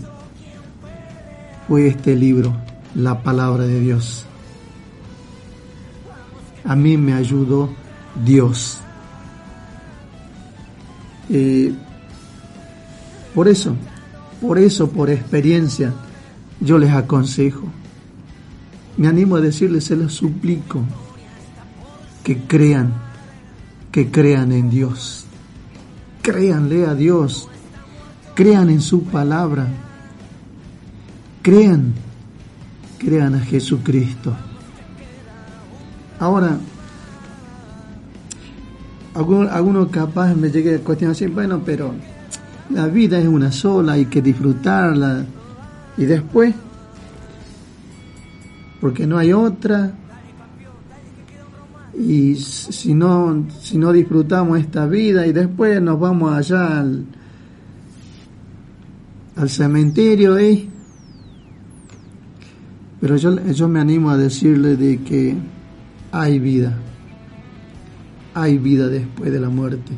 fue 1.67 1.87
este 1.87 2.15
libro, 2.15 2.55
la 2.95 3.23
palabra 3.23 3.65
de 3.65 3.81
Dios. 3.81 4.27
A 6.65 6.77
mí 6.77 6.99
me 6.99 7.15
ayudó 7.15 7.71
Dios. 8.23 8.81
Eh, 11.31 11.73
por 13.35 13.49
eso, 13.49 13.75
por 14.41 14.59
eso, 14.59 14.91
por 14.91 15.11
experiencia, 15.11 15.93
yo 16.61 16.79
les 16.79 16.93
aconsejo, 16.93 17.65
me 18.97 19.09
animo 19.09 19.37
a 19.37 19.41
decirles, 19.41 19.85
se 19.85 19.97
los 19.97 20.15
suplico, 20.15 20.83
que 22.25 22.39
crean, 22.43 22.93
que 23.93 24.11
crean 24.11 24.53
en 24.53 24.71
Dios. 24.71 25.25
Créanle 26.21 26.85
a 26.85 26.95
Dios, 26.95 27.49
crean 28.35 28.71
en 28.71 28.83
su 28.83 29.05
palabra, 29.05 29.67
crean, 31.43 31.95
crean 32.99 33.35
a 33.35 33.41
Jesucristo. 33.41 34.37
Ahora, 36.21 36.59
algunos 39.15 39.89
capaz 39.89 40.35
me 40.35 40.51
llegue 40.51 40.77
a 40.77 40.79
cuestionar 40.81 41.17
bueno, 41.31 41.63
pero 41.65 41.95
la 42.71 42.87
vida 42.87 43.19
es 43.19 43.27
una 43.27 43.51
sola, 43.51 43.93
hay 43.93 44.07
que 44.07 44.21
disfrutarla. 44.23 45.25
Y 45.97 46.05
después, 46.05 46.55
porque 48.81 49.07
no 49.07 49.19
hay 49.19 49.33
otra, 49.33 49.93
y 51.99 52.37
si 52.37 52.95
no, 52.95 53.47
si 53.61 53.77
no 53.77 53.93
disfrutamos 53.93 54.61
esta 54.61 54.87
vida 54.87 55.27
y 55.27 55.33
después 55.33 55.83
nos 55.83 55.99
vamos 55.99 56.33
allá 56.33 56.79
al, 56.79 57.05
al 59.35 59.51
cementerio, 59.51 60.39
¿eh? 60.39 60.69
Pero 63.01 63.17
yo, 63.17 63.41
yo 63.51 63.69
me 63.69 63.81
animo 63.81 64.11
a 64.11 64.17
decirle 64.17 64.77
de 64.77 64.99
que 64.99 65.37
hay 66.13 66.39
vida, 66.39 66.77
hay 68.35 68.59
vida 68.59 68.89
después 68.89 69.33
de 69.33 69.41
la 69.41 69.49
muerte, 69.49 69.93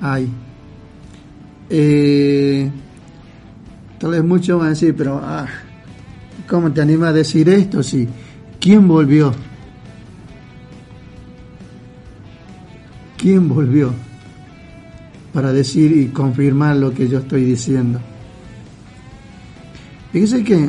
hay. 0.00 0.30
Eh, 1.68 2.70
tal 3.98 4.10
vez 4.12 4.24
muchos 4.24 4.58
van 4.58 4.68
a 4.68 4.70
decir, 4.70 4.94
pero 4.96 5.20
ah, 5.22 5.46
¿cómo 6.48 6.72
te 6.72 6.80
anima 6.80 7.08
a 7.08 7.12
decir 7.12 7.48
esto? 7.48 7.82
Si, 7.82 8.08
¿Quién 8.60 8.88
volvió? 8.88 9.32
¿Quién 13.16 13.48
volvió? 13.48 13.92
Para 15.32 15.52
decir 15.52 15.96
y 15.96 16.08
confirmar 16.08 16.76
lo 16.76 16.92
que 16.92 17.08
yo 17.08 17.18
estoy 17.18 17.44
diciendo. 17.44 18.00
Fíjese 20.12 20.44
que 20.44 20.68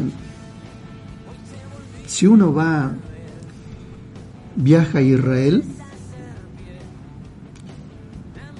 si 2.05 2.27
uno 2.27 2.53
va, 2.53 2.91
viaja 4.55 4.99
a 4.99 5.01
Israel, 5.01 5.63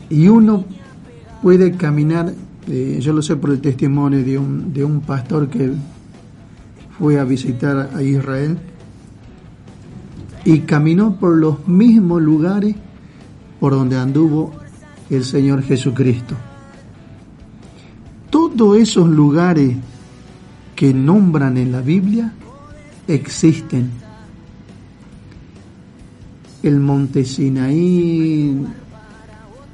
y 0.10 0.28
uno 0.28 0.66
puede 1.42 1.74
caminar, 1.74 2.34
eh, 2.68 2.98
yo 3.02 3.14
lo 3.14 3.22
sé 3.22 3.36
por 3.36 3.52
el 3.52 3.62
testimonio 3.62 4.24
de 4.24 4.38
un, 4.38 4.74
de 4.74 4.84
un 4.84 5.02
pastor 5.02 5.50
que, 5.50 5.72
fue 6.98 7.20
a 7.20 7.24
visitar 7.24 7.92
a 7.94 8.02
Israel 8.02 8.58
y 10.46 10.60
caminó 10.62 11.16
por 11.16 11.38
los 11.38 11.68
mismos 11.68 12.22
lugares 12.22 12.76
por 13.60 13.74
donde 13.74 13.98
anduvo 13.98 14.54
el 15.10 15.24
Señor 15.24 15.62
Jesucristo. 15.64 16.36
Todos 18.30 18.78
esos 18.78 19.10
lugares 19.10 19.76
que 20.76 20.94
nombran 20.94 21.58
en 21.58 21.72
la 21.72 21.82
Biblia 21.82 22.34
existen. 23.08 23.92
El 26.64 26.80
monte 26.80 27.24
Sinaí, 27.24 28.66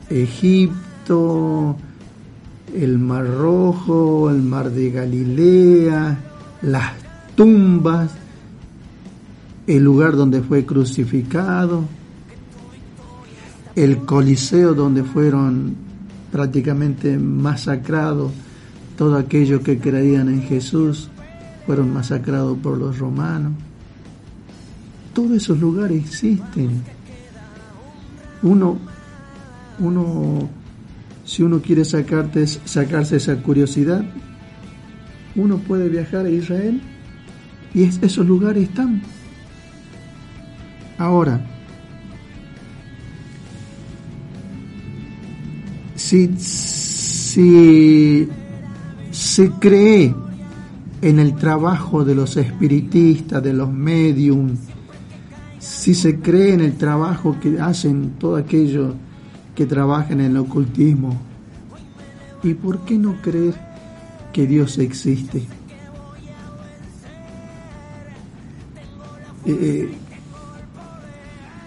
Egipto, 0.10 0.83
el 1.10 2.98
Mar 3.00 3.28
Rojo, 3.28 4.30
el 4.30 4.42
Mar 4.42 4.72
de 4.72 4.90
Galilea, 4.92 6.18
las 6.62 6.92
tumbas, 7.36 8.12
el 9.68 9.84
lugar 9.84 10.16
donde 10.16 10.42
fue 10.42 10.66
crucificado, 10.66 11.84
el 13.76 14.06
Coliseo 14.06 14.74
donde 14.74 15.04
fueron 15.04 15.76
prácticamente 16.32 17.18
masacrados 17.18 18.32
todos 18.98 19.24
aquellos 19.24 19.62
que 19.62 19.80
creían 19.80 20.30
en 20.30 20.44
Jesús, 20.44 21.10
fueron 21.66 21.92
masacrados 21.94 22.58
por 22.60 22.78
los 22.78 23.00
romanos. 23.00 23.54
Todos 25.14 25.32
esos 25.32 25.60
lugares 25.60 26.06
existen. 26.06 26.84
Uno, 28.44 28.78
uno, 29.80 30.50
si 31.34 31.42
uno 31.42 31.62
quiere 31.62 31.84
sacarte, 31.84 32.46
sacarse 32.46 33.16
esa 33.16 33.36
curiosidad, 33.38 34.06
uno 35.36 35.58
puede 35.58 35.90
viajar 35.90 36.28
a 36.28 36.30
Israel 36.30 36.80
y 37.74 37.86
esos 37.86 38.28
lugares 38.28 38.70
están. 38.70 39.02
Ahora, 41.00 41.44
si, 45.96 46.30
se 49.10 49.50
cree 49.60 50.14
en 51.02 51.18
el 51.18 51.34
trabajo 51.34 52.06
de 52.06 52.14
los 52.14 52.38
espiritistas, 52.38 53.42
de 53.42 53.54
los 53.54 53.74
medium, 53.74 54.52
si 55.58 55.96
se 55.96 56.20
cree 56.20 56.54
en 56.54 56.62
el 56.62 56.78
trabajo 56.78 57.38
que 57.42 57.60
hacen 57.60 58.12
todos 58.20 58.40
aquellos 58.40 58.94
que 59.56 59.66
trabajan 59.66 60.20
en 60.20 60.32
el 60.32 60.38
ocultismo, 60.38 61.20
¿y 62.42 62.54
por 62.54 62.80
qué 62.86 62.98
no 62.98 63.22
creer 63.22 63.56
que 64.32 64.48
Dios 64.48 64.78
existe? 64.78 65.40
Eh, 69.46 69.58
eh, 69.62 69.90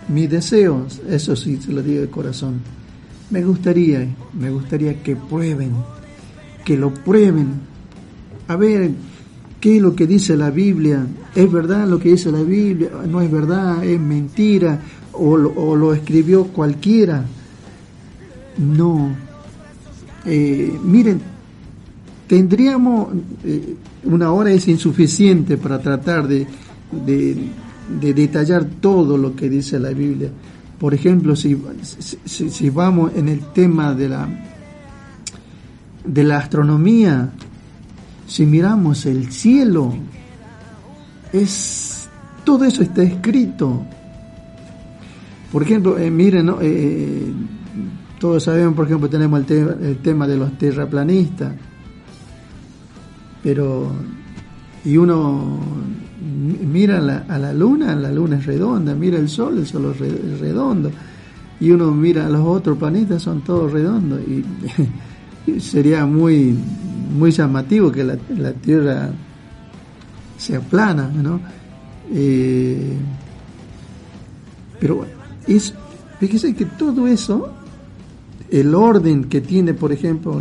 mi 0.08 0.26
deseo, 0.26 0.86
eso 1.08 1.36
sí, 1.36 1.58
se 1.58 1.72
lo 1.72 1.82
digo 1.82 2.00
de 2.00 2.08
corazón, 2.08 2.60
me 3.30 3.44
gustaría, 3.44 4.06
me 4.34 4.50
gustaría 4.50 5.02
que 5.02 5.16
prueben, 5.16 5.72
que 6.64 6.76
lo 6.76 6.94
prueben, 6.94 7.54
a 8.48 8.56
ver 8.56 8.92
qué 9.60 9.76
es 9.76 9.82
lo 9.82 9.96
que 9.96 10.06
dice 10.06 10.36
la 10.36 10.50
Biblia, 10.50 11.06
es 11.34 11.50
verdad 11.50 11.86
lo 11.88 11.98
que 11.98 12.10
dice 12.10 12.30
la 12.30 12.42
Biblia, 12.42 12.90
no 13.08 13.20
es 13.20 13.30
verdad, 13.30 13.84
es 13.84 14.00
mentira, 14.00 14.80
o 15.12 15.36
lo, 15.36 15.92
escribió 15.94 16.44
cualquiera. 16.44 17.24
No. 18.58 19.14
Eh, 20.24 20.78
miren, 20.82 21.20
tendríamos, 22.26 23.08
eh, 23.44 23.76
una 24.04 24.32
hora 24.32 24.50
es 24.50 24.66
insuficiente 24.68 25.56
para 25.56 25.80
tratar 25.80 26.26
de 26.26 26.46
de 27.88 28.14
detallar 28.14 28.64
todo 28.80 29.16
lo 29.16 29.34
que 29.36 29.48
dice 29.48 29.78
la 29.78 29.90
Biblia. 29.90 30.30
Por 30.78 30.92
ejemplo, 30.92 31.34
si, 31.36 31.56
si, 32.24 32.70
vamos 32.70 33.12
en 33.14 33.28
el 33.28 33.40
tema 33.52 33.94
de 33.94 34.08
la, 34.08 34.28
de 36.04 36.24
la 36.24 36.38
astronomía, 36.38 37.30
si 38.26 38.44
miramos 38.44 39.06
el 39.06 39.32
cielo, 39.32 39.94
es 41.32 42.08
todo 42.44 42.64
eso 42.64 42.82
está 42.82 43.02
escrito. 43.02 43.84
Por 45.50 45.62
ejemplo, 45.62 45.96
eh, 45.96 46.10
miren, 46.10 46.52
eh, 46.60 47.32
todos 48.18 48.44
sabemos, 48.44 48.74
por 48.74 48.86
ejemplo, 48.86 49.08
tenemos 49.08 49.48
el, 49.50 49.76
el 49.82 49.98
tema 49.98 50.26
de 50.26 50.36
los 50.36 50.56
terraplanistas, 50.58 51.52
pero 53.42 53.92
y 54.86 54.96
uno 54.96 55.58
mira 56.20 56.98
a 57.28 57.38
la 57.38 57.52
luna, 57.52 57.94
la 57.96 58.12
luna 58.12 58.36
es 58.36 58.46
redonda, 58.46 58.94
mira 58.94 59.18
el 59.18 59.28
sol, 59.28 59.58
el 59.58 59.66
sol 59.66 59.94
es 60.00 60.40
redondo, 60.40 60.92
y 61.58 61.70
uno 61.72 61.90
mira 61.90 62.26
a 62.26 62.30
los 62.30 62.46
otros 62.46 62.78
planetas, 62.78 63.22
son 63.22 63.40
todos 63.40 63.72
redondos, 63.72 64.20
y 65.46 65.60
sería 65.60 66.06
muy, 66.06 66.56
muy 67.18 67.32
llamativo 67.32 67.90
que 67.90 68.04
la, 68.04 68.52
Tierra 68.52 69.10
sea 70.38 70.60
plana, 70.60 71.08
¿no? 71.08 71.40
Eh, 72.12 72.96
pero 74.78 74.96
bueno, 74.96 75.14
es, 75.48 75.74
fíjese 76.20 76.54
que 76.54 76.66
todo 76.66 77.08
eso, 77.08 77.52
el 78.50 78.74
orden 78.74 79.24
que 79.24 79.40
tiene, 79.40 79.74
por 79.74 79.92
ejemplo, 79.92 80.40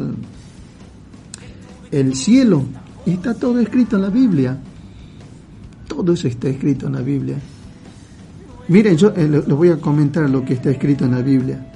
el 1.91 2.16
cielo, 2.16 2.64
está 3.06 3.34
todo 3.34 3.60
escrito 3.60 3.95
en 3.95 4.01
la 4.01 4.10
Biblia. 4.10 4.58
Todo 5.88 6.14
eso 6.14 6.28
está 6.28 6.49
escrito 6.49 6.88
en 6.88 6.93
la 6.93 7.01
Biblia. 7.01 7.38
Miren, 8.68 8.97
yo 8.97 9.14
eh, 9.16 9.28
les 9.28 9.47
voy 9.47 9.70
a 9.70 9.78
comentar 9.80 10.30
lo 10.30 10.43
que 10.43 10.53
está 10.53 10.72
escrito 10.72 11.06
en 11.06 11.12
la 11.12 11.22
Biblia. 11.22 11.72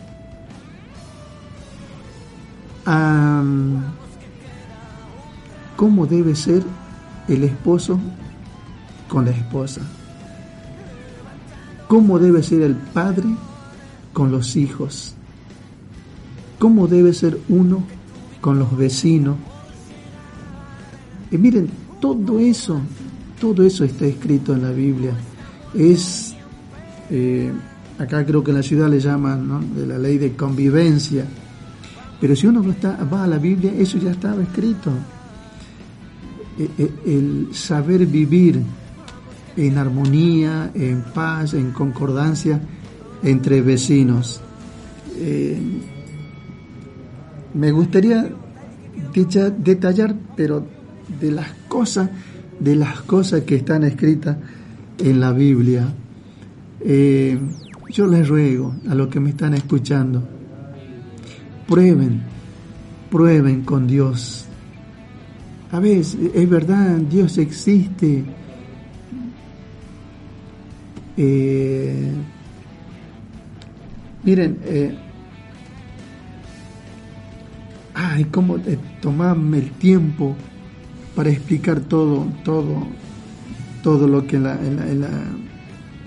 ¿Cómo 5.75 6.07
debe 6.07 6.35
ser 6.35 6.63
el 7.27 7.43
esposo 7.43 7.99
con 9.07 9.25
la 9.25 9.31
esposa? 9.31 9.81
¿Cómo 11.87 12.17
debe 12.17 12.41
ser 12.41 12.61
el 12.63 12.75
padre 12.75 13.27
con 14.11 14.31
los 14.31 14.55
hijos? 14.55 15.15
¿Cómo 16.59 16.87
debe 16.87 17.13
ser 17.13 17.39
uno 17.49 17.83
con 18.41 18.59
los 18.59 18.77
vecinos? 18.77 19.37
Y 21.31 21.37
miren, 21.37 21.69
todo 21.99 22.39
eso 22.39 22.81
todo 23.39 23.63
eso 23.63 23.83
está 23.83 24.05
escrito 24.05 24.53
en 24.53 24.61
la 24.61 24.71
Biblia. 24.71 25.13
Es, 25.73 26.35
eh, 27.09 27.51
acá 27.97 28.25
creo 28.25 28.43
que 28.43 28.51
en 28.51 28.57
la 28.57 28.63
ciudad 28.63 28.89
le 28.89 28.99
llaman 28.99 29.73
de 29.75 29.87
la 29.87 29.97
ley 29.97 30.17
de 30.17 30.35
convivencia. 30.35 31.25
Pero 32.19 32.35
si 32.35 32.47
uno 32.47 32.63
va 33.11 33.23
a 33.23 33.27
la 33.27 33.37
Biblia, 33.37 33.71
eso 33.77 33.97
ya 33.97 34.11
estaba 34.11 34.43
escrito. 34.43 34.91
E, 36.57 36.69
e, 36.77 36.91
el 37.05 37.49
saber 37.53 38.05
vivir 38.05 38.61
en 39.55 39.77
armonía, 39.77 40.71
en 40.73 41.03
paz, 41.13 41.53
en 41.53 41.71
concordancia 41.71 42.59
entre 43.23 43.61
vecinos. 43.61 44.41
Eh, 45.15 45.61
me 47.53 47.71
gustaría 47.71 48.29
detallar, 49.13 50.15
pero 50.35 50.65
de 51.19 51.31
las 51.31 51.51
cosas 51.67 52.09
de 52.59 52.75
las 52.75 53.01
cosas 53.01 53.43
que 53.43 53.55
están 53.55 53.83
escritas 53.83 54.37
en 54.99 55.19
la 55.19 55.31
Biblia. 55.31 55.87
Eh, 56.81 57.39
yo 57.89 58.05
les 58.05 58.27
ruego 58.27 58.75
a 58.89 58.95
los 58.95 59.07
que 59.07 59.19
me 59.19 59.31
están 59.31 59.53
escuchando, 59.53 60.23
prueben, 61.67 62.21
prueben 63.09 63.63
con 63.63 63.87
Dios. 63.87 64.45
A 65.71 65.79
veces, 65.79 66.17
es 66.33 66.49
verdad, 66.49 66.97
Dios 66.97 67.37
existe. 67.37 68.23
Eh, 71.17 72.11
miren, 74.23 74.57
eh, 74.65 74.97
ay, 78.11 78.25
cómo 78.25 78.57
tomarme 79.01 79.59
el 79.59 79.71
tiempo 79.71 80.35
para 81.15 81.29
explicar 81.29 81.81
todo, 81.81 82.27
todo, 82.43 82.87
todo 83.83 84.07
lo 84.07 84.25
que 84.25 84.37
en 84.37 84.43
la, 84.43 84.53
en 84.53 85.01
la, 85.01 85.09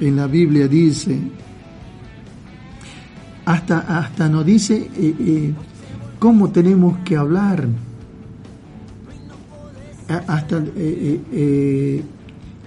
en 0.00 0.16
la, 0.16 0.26
Biblia 0.26 0.68
dice. 0.68 1.18
Hasta, 3.44 3.78
hasta 3.98 4.28
nos 4.28 4.46
dice 4.46 4.90
eh, 4.96 5.14
eh, 5.18 5.54
cómo 6.18 6.50
tenemos 6.50 6.98
que 7.04 7.16
hablar. 7.16 7.66
Hasta 10.26 10.62
eh, 10.76 12.02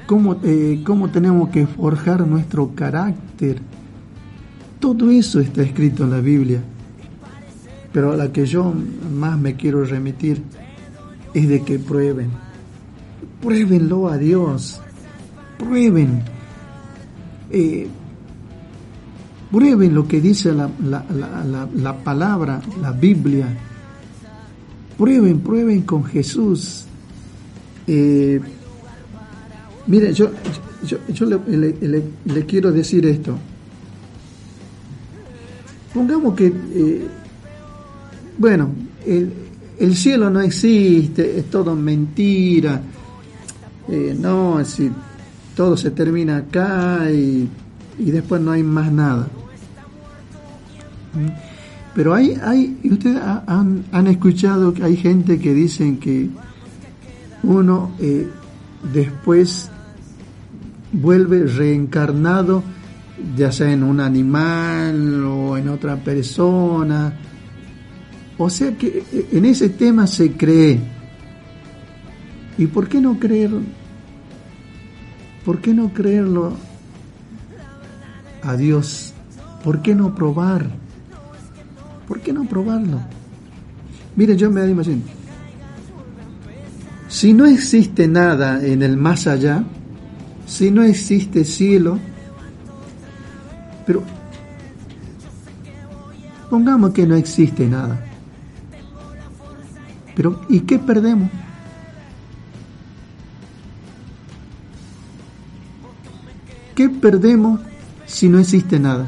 cómo, 0.05 0.39
cómo 0.83 1.09
tenemos 1.09 1.49
que 1.49 1.67
forjar 1.67 2.25
nuestro 2.27 2.73
carácter. 2.73 3.59
Todo 4.79 5.09
eso 5.09 5.39
está 5.39 5.61
escrito 5.61 6.03
en 6.03 6.11
la 6.11 6.19
Biblia. 6.19 6.61
Pero 7.95 8.11
a 8.11 8.17
la 8.17 8.29
que 8.29 8.45
yo 8.45 8.73
más 9.09 9.39
me 9.39 9.55
quiero 9.55 9.85
remitir 9.85 10.41
es 11.33 11.47
de 11.47 11.63
que 11.63 11.79
prueben, 11.79 12.29
pruébenlo 13.41 14.09
a 14.09 14.17
Dios, 14.17 14.81
prueben, 15.57 16.21
eh, 17.49 17.87
prueben 19.49 19.95
lo 19.95 20.05
que 20.09 20.19
dice 20.19 20.51
la, 20.51 20.69
la, 20.83 21.97
palabra, 22.03 22.61
la 22.81 22.91
Biblia, 22.91 23.47
prueben, 24.97 25.39
prueben 25.39 25.83
con 25.83 26.03
Jesús. 26.03 26.83
Eh, 27.87 28.41
mire, 29.87 30.13
yo, 30.13 30.31
yo, 31.13 31.25
le, 31.25 32.45
quiero 32.45 32.73
decir 32.73 33.05
esto. 33.05 33.37
Pongamos 35.93 36.35
que, 36.35 36.47
eh, 36.47 37.07
bueno, 38.37 38.69
el, 39.05 39.31
el 39.79 39.95
cielo 39.95 40.29
no 40.29 40.41
existe, 40.41 41.39
es 41.39 41.49
todo 41.49 41.75
mentira, 41.75 42.81
eh, 43.87 44.15
no, 44.19 44.57
así, 44.57 44.91
todo 45.55 45.77
se 45.77 45.91
termina 45.91 46.37
acá 46.37 47.09
y, 47.11 47.49
después 47.97 48.41
no 48.41 48.51
hay 48.51 48.63
más 48.63 48.91
nada. 48.91 49.27
¿Mm? 51.13 51.29
Pero 51.93 52.13
hay, 52.13 52.37
hay 52.43 52.77
ustedes 52.83 53.21
han, 53.47 53.85
han, 53.91 54.07
escuchado 54.07 54.73
que 54.73 54.83
hay 54.83 54.97
gente 54.97 55.39
que 55.39 55.53
dicen 55.53 55.97
que 55.97 56.29
uno 57.43 57.91
eh, 57.99 58.27
después 58.93 59.69
vuelve 60.91 61.45
reencarnado, 61.45 62.63
ya 63.37 63.51
sea 63.53 63.71
en 63.71 63.83
un 63.83 64.01
animal 64.01 65.23
o 65.23 65.57
en 65.57 65.69
otra 65.69 65.95
persona, 65.95 67.13
o 68.37 68.49
sea 68.49 68.75
que 68.77 69.05
eh, 69.11 69.27
en 69.31 69.45
ese 69.45 69.69
tema 69.69 70.07
se 70.07 70.33
cree. 70.33 70.79
¿Y 72.57 72.67
por 72.67 72.87
qué 72.87 73.01
no 73.01 73.19
creer? 73.19 73.51
¿Por 75.43 75.61
qué 75.61 75.73
no 75.73 75.93
creerlo 75.93 76.53
a 78.41 78.55
Dios? 78.55 79.13
¿Por 79.63 79.81
qué 79.81 79.93
no 79.93 80.15
probar? 80.15 80.69
¿Por 82.07 82.21
qué 82.21 82.33
no 82.33 82.45
probarlo? 82.45 82.99
Mire, 84.15 84.35
yo 84.35 84.49
me 84.49 84.67
imagino. 84.67 85.01
Si 87.07 87.33
no 87.33 87.45
existe 87.45 88.07
nada 88.07 88.65
en 88.65 88.81
el 88.81 88.97
más 88.97 89.27
allá, 89.27 89.63
si 90.45 90.71
no 90.71 90.83
existe 90.83 91.45
cielo, 91.45 91.99
pero 93.85 94.03
pongamos 96.49 96.91
que 96.91 97.05
no 97.05 97.15
existe 97.15 97.67
nada. 97.67 98.14
Pero 100.15 100.41
¿y 100.49 100.61
qué 100.61 100.79
perdemos? 100.79 101.29
¿Qué 106.73 106.89
perdemos 106.89 107.59
si 108.05 108.29
no 108.29 108.39
existe 108.39 108.79
nada? 108.79 109.07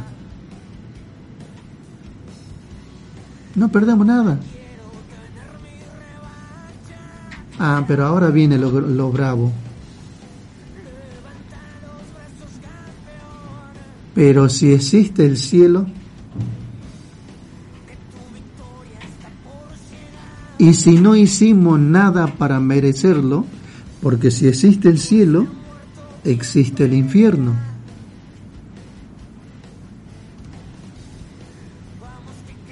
No 3.56 3.70
perdemos 3.70 4.06
nada. 4.06 4.40
Ah, 7.60 7.84
pero 7.88 8.06
ahora 8.06 8.30
viene 8.30 8.58
lo, 8.58 8.70
lo 8.80 9.12
bravo. 9.12 9.52
Pero 14.14 14.50
si 14.50 14.74
existe 14.74 15.26
el 15.26 15.38
cielo, 15.38 15.88
Y 20.60 20.74
si 20.74 20.98
no 20.98 21.16
hicimos 21.16 21.80
nada 21.80 22.28
para 22.28 22.60
merecerlo, 22.60 23.46
porque 24.02 24.32
si 24.32 24.48
existe 24.48 24.90
el 24.90 25.00
cielo, 25.00 25.48
existe 26.24 26.86
el 26.86 26.94
infierno. 26.94 27.54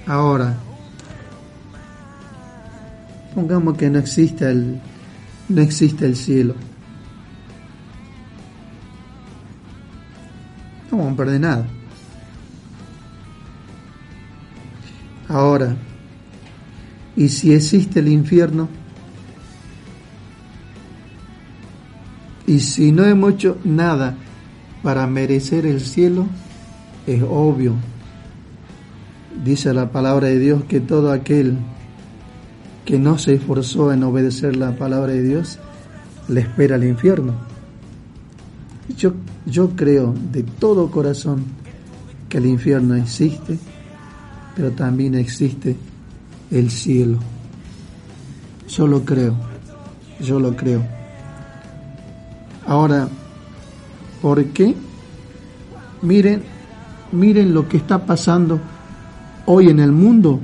Ahora, 0.07 0.55
pongamos 3.33 3.77
que 3.77 3.89
no 3.89 3.99
existe 3.99 4.49
el, 4.49 4.79
no 5.49 5.61
existe 5.61 6.05
el 6.05 6.15
cielo. 6.15 6.55
No 10.91 10.97
vamos 10.97 11.13
a 11.13 11.17
perder 11.17 11.41
nada. 11.41 11.67
Ahora, 15.27 15.75
y 17.16 17.30
si 17.30 17.53
existe 17.53 17.99
el 17.99 18.09
infierno, 18.09 18.68
y 22.47 22.59
si 22.59 22.91
no 22.91 23.05
hemos 23.05 23.34
hecho 23.34 23.57
nada 23.63 24.16
para 24.84 25.07
merecer 25.07 25.66
el 25.66 25.82
cielo, 25.82 26.28
es 27.07 27.24
obvio. 27.24 27.74
Dice 29.43 29.74
la 29.74 29.91
palabra 29.91 30.28
de 30.28 30.39
Dios 30.39 30.63
que 30.66 30.80
todo 30.80 31.11
aquel 31.11 31.57
que 32.86 32.99
no 32.99 33.18
se 33.18 33.34
esforzó 33.34 33.91
en 33.91 34.03
obedecer 34.03 34.55
la 34.55 34.76
palabra 34.78 35.13
de 35.13 35.24
Dios, 35.24 35.59
le 36.28 36.41
espera 36.41 36.76
el 36.76 36.84
infierno. 36.84 37.34
Yo, 38.95 39.13
yo 39.47 39.76
creo 39.76 40.13
de 40.32 40.43
todo 40.43 40.91
corazón 40.91 41.43
que 42.30 42.38
el 42.38 42.45
infierno 42.45 42.93
existe, 42.93 43.57
pero 44.55 44.72
también 44.72 45.16
existe 45.16 45.76
el 46.52 46.70
cielo. 46.70 47.20
Yo 48.68 48.88
lo 48.88 49.04
creo, 49.06 49.36
yo 50.20 50.39
lo 50.39 50.56
creo. 50.56 50.84
Ahora, 52.68 53.08
¿por 54.22 54.43
qué? 54.46 54.76
Miren, 56.02 56.43
miren 57.12 57.54
lo 57.54 57.68
que 57.68 57.78
está 57.78 58.06
pasando 58.06 58.60
hoy 59.46 59.70
en 59.70 59.80
el 59.80 59.91
mundo. 59.91 60.39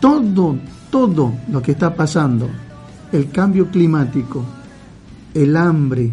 Todo, 0.00 0.56
todo 0.90 1.32
lo 1.50 1.62
que 1.62 1.72
está 1.72 1.94
pasando. 1.94 2.48
El 3.12 3.30
cambio 3.30 3.70
climático, 3.70 4.44
el 5.32 5.56
hambre, 5.56 6.10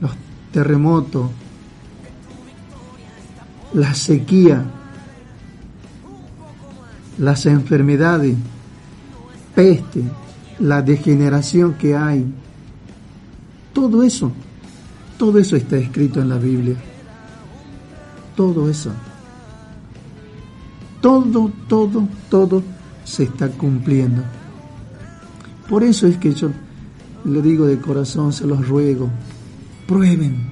los 0.00 0.12
terremotos, 0.52 1.30
la 3.74 3.94
sequía, 3.94 4.64
las 7.18 7.46
enfermedades, 7.46 8.36
peste, 9.54 10.02
la 10.58 10.82
degeneración 10.82 11.74
que 11.74 11.96
hay. 11.96 12.24
Todo 13.72 14.02
eso, 14.02 14.32
todo 15.18 15.38
eso 15.38 15.56
está 15.56 15.76
escrito 15.76 16.20
en 16.20 16.28
la 16.28 16.38
Biblia. 16.38 16.76
Todo 18.36 18.68
eso. 18.68 18.90
Todo, 21.00 21.50
todo, 21.68 22.08
todo 22.28 22.62
se 23.04 23.24
está 23.24 23.48
cumpliendo. 23.48 24.22
Por 25.68 25.82
eso 25.82 26.06
es 26.06 26.16
que 26.18 26.32
yo 26.34 26.50
le 27.24 27.42
digo 27.42 27.66
de 27.66 27.78
corazón, 27.78 28.32
se 28.32 28.46
los 28.46 28.66
ruego, 28.66 29.08
prueben, 29.86 30.50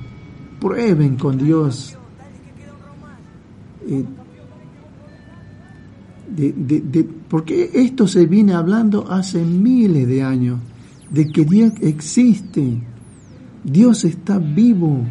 prueben 0.60 1.16
con 1.16 1.38
Dios 1.38 1.98
de, 6.38 7.08
porque 7.28 7.70
esto 7.74 8.06
se 8.06 8.26
viene 8.26 8.54
hablando 8.54 9.10
hace 9.10 9.42
miles 9.44 10.06
de 10.06 10.22
años, 10.22 10.60
de 11.10 11.28
que 11.30 11.44
Dios 11.44 11.72
existe, 11.80 12.78
Dios 13.64 14.04
está 14.04 14.38
vivo. 14.38 15.04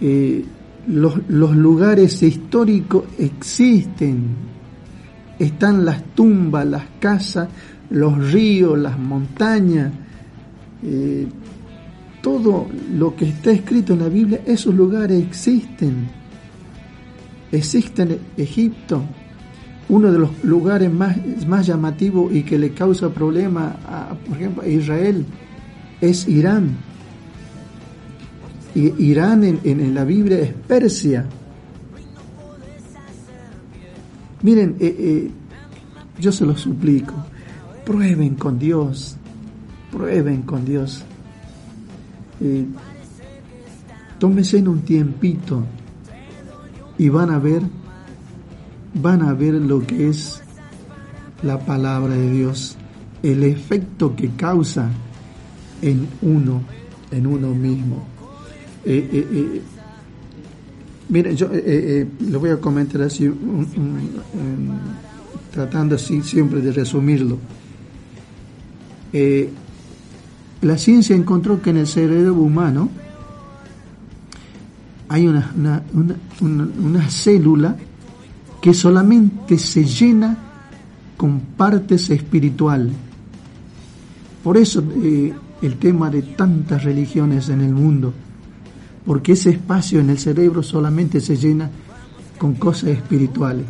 Eh, 0.00 0.44
los, 0.88 1.28
lugares 1.28 2.22
históricos 2.22 3.04
existen, 3.18 4.24
están 5.38 5.84
las 5.84 6.02
tumbas, 6.14 6.66
las 6.66 6.84
casas, 6.98 7.48
los 7.90 8.32
ríos, 8.32 8.78
las 8.78 8.98
montañas, 8.98 9.92
eh, 10.82 11.26
todo 12.22 12.68
lo 12.94 13.14
que 13.14 13.26
está 13.26 13.50
escrito 13.50 13.92
en 13.92 13.98
la 14.00 14.08
Biblia, 14.08 14.40
esos 14.46 14.74
lugares 14.74 15.22
existen. 15.22 16.08
Existen 17.50 18.18
Egipto, 18.36 19.02
uno 19.88 20.10
de 20.10 20.18
los 20.18 20.44
lugares 20.44 20.92
más, 20.92 21.16
más 21.46 21.66
llamativos 21.66 22.32
y 22.32 22.42
que 22.42 22.58
le 22.58 22.70
causa 22.72 23.10
problema, 23.10 23.76
a, 23.86 24.14
por 24.26 24.36
ejemplo, 24.36 24.62
a 24.62 24.68
Israel, 24.68 25.26
es 26.00 26.28
Irán. 26.28 26.76
Y 28.74 29.04
Irán 29.04 29.44
en, 29.44 29.94
la 29.94 30.04
Biblia 30.04 30.38
es 30.38 30.52
Persia. 30.52 31.26
Miren, 34.42 34.76
eh, 34.80 34.96
eh, 34.98 35.30
yo 36.18 36.32
se 36.32 36.46
lo 36.46 36.56
suplico, 36.56 37.14
prueben 37.84 38.34
con 38.34 38.58
Dios, 38.58 39.16
prueben 39.92 40.42
con 40.42 40.64
Dios. 40.64 41.04
Eh, 42.40 42.66
tómense 44.18 44.58
en 44.58 44.68
un 44.68 44.80
tiempito 44.80 45.64
y 46.98 47.08
van 47.08 47.30
a 47.30 47.38
ver 47.38 47.62
van 48.94 49.22
a 49.22 49.32
ver 49.32 49.54
lo 49.54 49.86
que 49.86 50.08
es 50.08 50.42
la 51.42 51.58
palabra 51.58 52.14
de 52.14 52.30
Dios, 52.30 52.76
el 53.22 53.42
efecto 53.42 54.14
que 54.14 54.30
causa 54.30 54.90
en 55.80 56.06
uno, 56.22 56.62
en 57.10 57.26
uno 57.26 57.54
mismo. 57.54 58.04
Eh, 58.84 59.08
eh, 59.12 59.28
eh, 59.32 59.62
miren, 61.08 61.36
yo 61.36 61.50
lo 62.30 62.40
voy 62.40 62.50
a 62.50 62.58
comentar 62.58 63.02
así, 63.02 63.30
tratando 65.52 65.96
así 65.96 66.22
siempre 66.22 66.60
de 66.60 66.72
resumirlo. 66.72 67.38
la 70.62 70.78
ciencia 70.78 71.16
encontró 71.16 71.60
que 71.60 71.70
en 71.70 71.78
el 71.78 71.86
cerebro 71.86 72.34
humano 72.34 72.88
hay 75.08 75.26
una, 75.26 75.52
una, 75.56 75.82
una 76.40 77.10
célula 77.10 77.76
que 78.62 78.72
solamente 78.72 79.58
se 79.58 79.84
llena 79.84 80.38
con 81.16 81.40
partes 81.40 82.08
espiritual. 82.10 82.90
Por 84.44 84.56
eso 84.56 84.82
eh, 85.02 85.34
el 85.60 85.76
tema 85.78 86.08
de 86.10 86.22
tantas 86.22 86.84
religiones 86.84 87.48
en 87.48 87.60
el 87.60 87.74
mundo, 87.74 88.14
porque 89.04 89.32
ese 89.32 89.50
espacio 89.50 89.98
en 89.98 90.10
el 90.10 90.18
cerebro 90.18 90.62
solamente 90.62 91.20
se 91.20 91.36
llena 91.36 91.68
con 92.38 92.54
cosas 92.54 92.90
espirituales. 92.90 93.66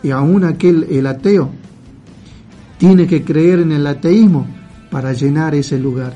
Y 0.00 0.12
aún 0.12 0.44
aquel, 0.44 0.84
el 0.88 1.06
ateo, 1.08 1.50
tiene 2.78 3.08
que 3.08 3.24
creer 3.24 3.58
en 3.58 3.72
el 3.72 3.84
ateísmo 3.88 4.46
para 4.92 5.12
llenar 5.12 5.56
ese 5.56 5.76
lugar. 5.76 6.14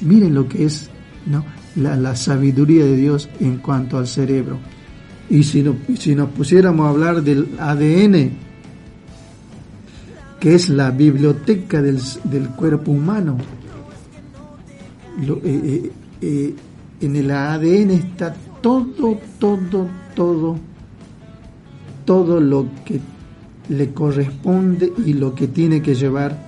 Miren 0.00 0.32
lo 0.32 0.48
que 0.48 0.64
es 0.64 0.90
¿no? 1.26 1.44
la, 1.74 1.96
la 1.96 2.14
sabiduría 2.14 2.84
de 2.84 2.96
Dios 2.96 3.28
en 3.40 3.56
cuanto 3.56 3.98
al 3.98 4.06
cerebro. 4.06 4.58
Y 5.28 5.42
si, 5.42 5.64
si 5.98 6.14
nos 6.14 6.30
pusiéramos 6.30 6.86
a 6.86 6.90
hablar 6.90 7.22
del 7.22 7.48
ADN, 7.58 8.30
que 10.38 10.54
es 10.54 10.68
la 10.68 10.90
biblioteca 10.90 11.82
del, 11.82 11.98
cuerpo 12.56 12.92
humano, 12.92 13.36
eh, 15.20 15.40
eh, 15.44 15.92
eh, 16.20 16.54
en 17.00 17.16
el 17.16 17.30
ADN 17.30 17.90
está 17.90 18.34
todo, 18.60 19.18
todo, 19.40 19.88
todo, 20.14 20.56
todo 22.04 22.40
lo 22.40 22.68
que 22.84 23.00
le 23.68 23.92
corresponde 23.92 24.92
y 25.04 25.14
lo 25.14 25.34
que 25.34 25.48
tiene 25.48 25.82
que 25.82 25.94
llevar 25.94 26.38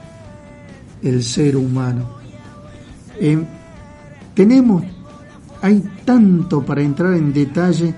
el 1.03 1.22
ser 1.24 1.57
humano. 1.57 2.18
tenemos, 4.35 4.85
hay 5.61 5.83
tanto 6.05 6.64
para 6.64 6.83
entrar 6.83 7.14
en 7.14 7.33
detalle 7.33 7.93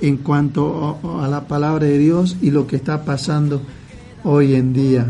en 0.00 0.16
cuanto 0.18 0.98
a 1.20 1.28
la 1.28 1.46
palabra 1.46 1.86
de 1.86 1.98
Dios 1.98 2.36
y 2.40 2.50
lo 2.50 2.66
que 2.66 2.76
está 2.76 3.04
pasando 3.04 3.62
hoy 4.24 4.54
en 4.54 4.72
día. 4.72 5.06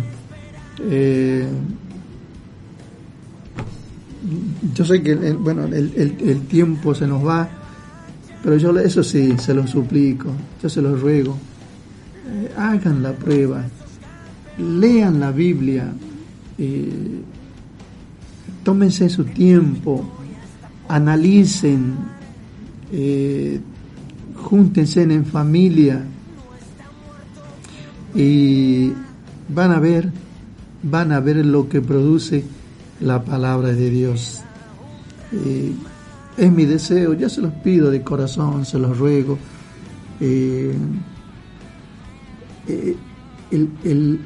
Eh, 0.81 1.47
yo 4.75 4.85
sé 4.85 5.03
que 5.03 5.15
bueno, 5.15 5.65
el, 5.65 6.47
tiempo 6.49 6.95
se 6.95 7.07
nos 7.07 7.27
va, 7.27 7.49
pero 8.43 8.57
yo 8.57 8.79
eso 8.79 9.03
sí, 9.03 9.35
se 9.39 9.55
lo 9.55 9.67
suplico, 9.67 10.31
yo 10.63 10.69
se 10.69 10.83
lo 10.83 10.97
ruego. 10.97 11.37
Eh, 12.27 12.53
hagan 12.57 13.03
la 13.03 13.13
prueba, 13.13 13.65
lean 14.59 15.21
la 15.21 15.33
Biblia, 15.33 15.93
eh, 16.59 17.23
tómense 18.63 19.09
su 19.09 19.25
tiempo, 19.25 20.05
analicen, 20.89 21.95
júntense 24.41 25.03
en 25.03 25.25
familia 25.25 26.05
y 28.15 28.93
van 29.49 29.73
a 29.73 29.79
ver, 29.79 30.11
van 30.83 31.13
a 31.13 31.21
ver 31.21 31.45
lo 31.45 31.69
que 31.69 31.81
produce 31.81 32.45
la 33.01 33.23
palabra 33.25 33.69
de 33.73 33.91
Dios. 33.91 34.43
es 36.37 36.53
mi 36.53 36.65
deseo, 36.65 37.15
yo 37.15 37.29
se 37.29 37.41
los 37.41 37.53
pido 37.53 37.91
de 37.91 38.03
corazón, 38.03 38.65
se 38.65 38.79
los 38.79 38.99
ruego. 38.99 39.39
Eh, 40.21 40.75
eh, 42.69 42.97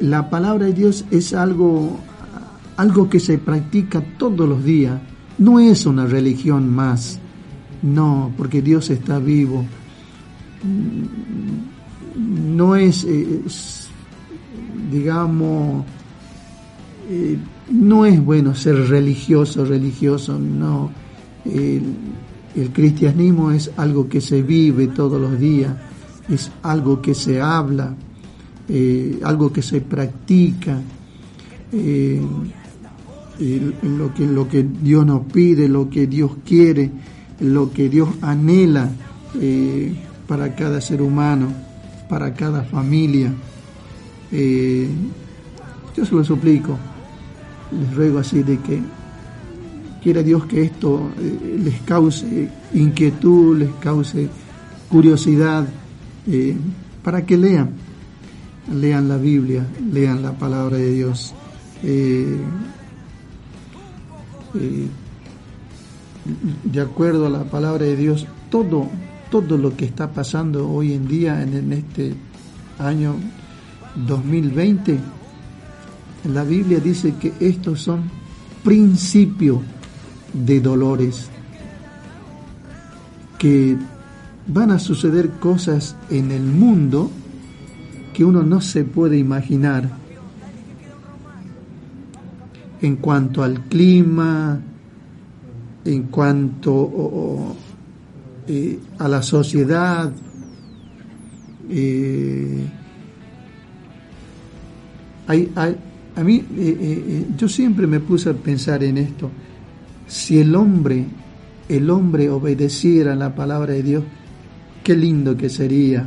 la 0.00 0.28
palabra 0.30 0.66
de 0.66 0.72
Dios 0.72 1.04
es 1.10 1.34
algo, 1.34 1.98
algo 2.76 3.08
que 3.08 3.20
se 3.20 3.38
practica 3.38 4.02
todos 4.18 4.48
los 4.48 4.64
días, 4.64 5.00
no 5.38 5.60
es 5.60 5.86
una 5.86 6.06
religión 6.06 6.68
más, 6.68 7.18
no, 7.82 8.32
porque 8.36 8.62
Dios 8.62 8.90
está 8.90 9.18
vivo 9.18 9.64
no 12.16 12.76
es, 12.76 13.04
eh, 13.04 13.40
digamos, 14.90 15.84
eh, 17.10 17.38
no 17.70 18.06
es 18.06 18.24
bueno 18.24 18.54
ser 18.54 18.76
religioso, 18.88 19.64
religioso, 19.64 20.38
no. 20.38 20.90
El, 21.44 21.82
cristianismo 22.72 23.50
es 23.50 23.72
algo 23.76 24.08
que 24.08 24.20
se 24.20 24.40
vive 24.40 24.86
todos 24.86 25.20
los 25.20 25.40
días, 25.40 25.74
es 26.28 26.52
algo 26.62 27.02
que 27.02 27.12
se 27.12 27.40
habla, 27.40 27.96
eh, 28.68 29.18
algo 29.24 29.52
que 29.52 29.60
se 29.60 29.80
practica, 29.80 30.80
lo, 33.82 34.14
que, 34.14 34.24
lo 34.24 34.48
que 34.48 34.62
Dios 34.62 35.04
nos 35.04 35.26
pide, 35.26 35.68
lo 35.68 35.90
que 35.90 36.06
Dios 36.06 36.30
quiere, 36.46 36.92
lo 37.40 37.72
que 37.72 37.88
Dios 37.88 38.08
anhela 38.22 38.88
para 40.26 40.54
cada 40.54 40.80
ser 40.80 41.02
humano, 41.02 41.48
para 42.08 42.34
cada 42.34 42.62
familia. 42.64 43.32
Eh, 44.32 44.88
yo 45.96 46.04
se 46.04 46.14
lo 46.14 46.24
suplico, 46.24 46.76
les 47.70 47.94
ruego 47.94 48.18
así 48.18 48.42
de 48.42 48.58
que 48.58 48.80
quiera 50.02 50.22
Dios 50.22 50.46
que 50.46 50.62
esto 50.62 51.10
eh, 51.18 51.58
les 51.62 51.80
cause 51.82 52.48
inquietud, 52.72 53.58
les 53.58 53.70
cause 53.80 54.28
curiosidad, 54.88 55.66
eh, 56.26 56.56
para 57.02 57.24
que 57.24 57.36
lean, 57.36 57.70
lean 58.72 59.08
la 59.08 59.16
Biblia, 59.18 59.66
lean 59.92 60.22
la 60.22 60.32
palabra 60.32 60.78
de 60.78 60.92
Dios. 60.92 61.34
de 66.64 66.80
acuerdo 66.80 67.26
a 67.26 67.30
la 67.30 67.44
palabra 67.44 67.84
de 67.84 67.96
Dios, 67.96 68.26
todo 68.50 68.88
todo 69.34 69.58
lo 69.58 69.76
que 69.76 69.86
está 69.86 70.12
pasando 70.12 70.70
hoy 70.70 70.92
en 70.92 71.08
día 71.08 71.42
en, 71.42 71.72
este 71.72 72.14
año 72.78 73.16
2020, 74.06 74.96
la 76.32 76.44
Biblia 76.44 76.78
dice 76.78 77.14
que 77.16 77.32
estos 77.40 77.80
son 77.80 78.02
principios 78.62 79.58
de 80.32 80.60
dolores, 80.60 81.30
que 83.36 83.76
van 84.46 84.70
a 84.70 84.78
suceder 84.78 85.30
cosas 85.40 85.96
en 86.10 86.30
el 86.30 86.44
mundo 86.44 87.10
que 88.12 88.24
uno 88.24 88.44
no 88.44 88.60
se 88.60 88.84
puede 88.84 89.18
imaginar. 89.18 89.90
En 92.80 92.94
cuanto 92.94 93.42
al 93.42 93.62
clima, 93.62 94.60
en 95.84 96.02
cuanto 96.04 97.56
eh, 98.46 98.78
a 98.98 99.08
la 99.08 99.22
sociedad, 99.22 100.12
eh, 101.70 102.66
hay, 105.26 105.50
a 106.14 106.22
mí, 106.22 106.44
eh, 106.54 107.26
yo 107.38 107.48
siempre 107.48 107.86
me 107.86 108.00
puse 108.00 108.28
a 108.28 108.34
pensar 108.34 108.84
en 108.84 108.98
esto. 108.98 109.30
Si 110.06 110.38
el 110.38 110.54
hombre, 110.54 111.06
el 111.70 111.88
hombre 111.88 112.28
obedeciera 112.28 113.14
la 113.14 113.34
palabra 113.34 113.72
de 113.72 113.82
Dios, 113.82 114.04
qué 114.82 114.94
lindo 114.94 115.36
que 115.38 115.48
sería. 115.48 116.06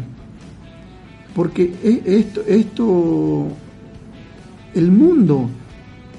Porque 1.33 1.73
esto, 2.05 2.43
esto, 2.47 3.47
el 4.75 4.91
mundo, 4.91 5.49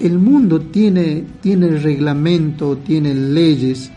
el 0.00 0.18
mundo 0.18 0.62
tiene, 0.62 1.24
tiene 1.40 1.68
reglamento, 1.78 2.78
tiene 2.78 3.14
leyes 3.14 3.92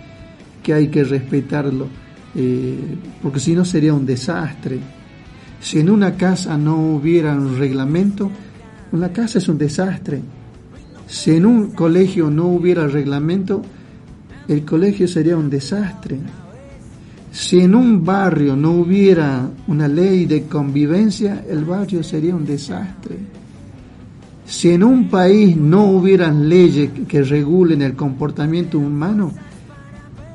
que 0.61 0.74
hay 0.76 0.89
que 0.89 1.03
respetarlo 1.03 2.01
eh, 2.36 2.97
porque 3.21 3.39
si 3.39 3.53
no 3.53 3.65
sería 3.65 3.93
un 3.93 4.05
desastre. 4.05 4.79
Si 5.59 5.79
en 5.79 5.89
una 5.89 6.15
casa 6.15 6.57
no 6.57 6.95
hubiera 6.95 7.34
un 7.34 7.57
reglamento, 7.57 8.32
una 8.91 9.09
casa 9.11 9.38
es 9.38 9.47
un 9.47 9.57
desastre. 9.57 10.21
Si 11.07 11.32
en 11.32 11.45
un 11.45 11.71
colegio 11.71 12.29
no 12.29 12.47
hubiera 12.47 12.88
reglamento, 12.88 13.61
el 14.47 14.65
colegio 14.65 15.07
sería 15.07 15.38
un 15.38 15.49
desastre. 15.49 16.19
Si 17.32 17.61
en 17.61 17.75
un 17.75 18.03
barrio 18.03 18.55
no 18.55 18.71
hubiera 18.71 19.49
una 19.67 19.88
ley 19.88 20.25
de 20.25 20.43
convivencia, 20.43 21.45
el 21.49 21.63
barrio 21.63 22.03
sería 22.03 22.36
un 22.36 22.45
desastre. 22.45 23.17
Si 24.45 24.71
en 24.71 24.84
un 24.84 25.09
país 25.09 25.55
no 25.55 25.86
hubieran 25.86 26.49
leyes 26.49 26.89
que 27.07 27.23
regulen 27.23 27.82
el 27.82 27.95
comportamiento 27.95 28.79
humano, 28.79 29.32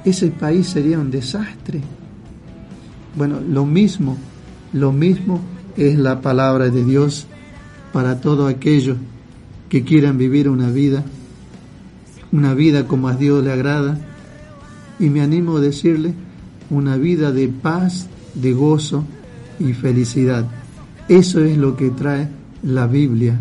ese 0.07 0.28
país 0.28 0.68
sería 0.68 0.98
un 0.98 1.11
desastre. 1.11 1.82
Bueno, 3.14 3.40
lo 3.40 3.66
mismo, 3.66 4.16
lo 4.72 4.92
mismo 4.92 5.40
es 5.76 5.98
la 5.98 6.22
palabra 6.22 6.70
de 6.70 6.84
Dios 6.84 7.26
para 7.92 8.20
todos 8.20 8.50
aquellos 8.50 8.96
que 9.68 9.84
quieran 9.84 10.16
vivir 10.16 10.48
una 10.48 10.70
vida 10.70 11.04
una 12.32 12.54
vida 12.54 12.86
como 12.86 13.09
a 13.09 13.14
Dios 13.14 13.44
le 13.44 13.52
agrada 13.52 13.98
y 14.98 15.09
me 15.09 15.20
animo 15.20 15.57
a 15.57 15.61
decirle 15.61 16.14
una 16.70 16.96
vida 16.96 17.32
de 17.32 17.48
paz, 17.48 18.09
de 18.34 18.52
gozo 18.52 19.04
y 19.59 19.72
felicidad. 19.72 20.46
Eso 21.09 21.44
es 21.44 21.57
lo 21.57 21.76
que 21.76 21.90
trae 21.90 22.28
la 22.62 22.86
Biblia, 22.86 23.38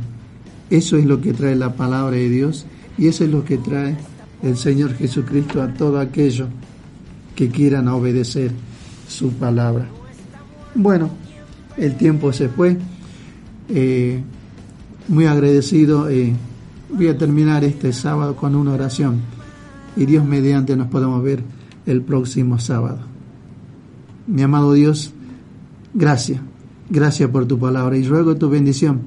eso 0.69 0.97
es 0.97 1.05
lo 1.05 1.19
que 1.21 1.33
trae 1.33 1.55
la 1.55 1.73
palabra 1.73 2.15
de 2.15 2.29
Dios 2.29 2.65
y 2.97 3.07
eso 3.07 3.23
es 3.23 3.31
lo 3.31 3.43
que 3.43 3.57
trae 3.57 3.97
el 4.43 4.57
Señor 4.57 4.93
Jesucristo 4.95 5.61
a 5.61 5.73
todo 5.73 5.99
aquello 5.99 6.47
que 7.35 7.49
quieran 7.49 7.87
obedecer 7.87 8.51
su 9.07 9.31
palabra. 9.33 9.87
Bueno, 10.73 11.09
el 11.77 11.95
tiempo 11.95 12.31
se 12.33 12.49
fue. 12.49 12.77
Eh, 13.69 14.21
muy 15.07 15.25
agradecido. 15.25 16.09
Eh, 16.09 16.33
voy 16.89 17.07
a 17.07 17.17
terminar 17.17 17.63
este 17.63 17.93
sábado 17.93 18.35
con 18.35 18.55
una 18.55 18.73
oración 18.73 19.19
y 19.95 20.05
Dios 20.05 20.25
mediante 20.25 20.75
nos 20.75 20.87
podemos 20.87 21.23
ver 21.23 21.43
el 21.85 22.01
próximo 22.01 22.59
sábado. 22.59 22.99
Mi 24.27 24.41
amado 24.41 24.73
Dios, 24.73 25.13
gracias, 25.93 26.41
gracias 26.89 27.29
por 27.29 27.45
tu 27.45 27.59
palabra 27.59 27.97
y 27.97 28.03
ruego 28.03 28.35
tu 28.35 28.49
bendición 28.49 29.01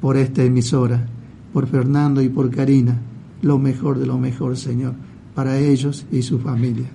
por 0.00 0.16
esta 0.16 0.42
emisora, 0.42 1.06
por 1.52 1.66
Fernando 1.66 2.22
y 2.22 2.28
por 2.28 2.50
Karina, 2.50 2.96
lo 3.42 3.58
mejor 3.58 3.98
de 3.98 4.06
lo 4.06 4.18
mejor, 4.18 4.56
Señor, 4.56 4.94
para 5.34 5.58
ellos 5.58 6.06
y 6.10 6.22
su 6.22 6.38
familia. 6.38 6.86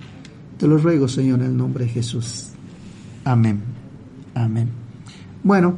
Te 0.57 0.67
lo 0.67 0.77
ruego, 0.77 1.07
Señor, 1.07 1.39
en 1.39 1.47
el 1.47 1.57
nombre 1.57 1.85
de 1.85 1.91
Jesús. 1.91 2.49
Amén. 3.23 3.59
Amén. 4.33 4.69
Bueno, 5.43 5.75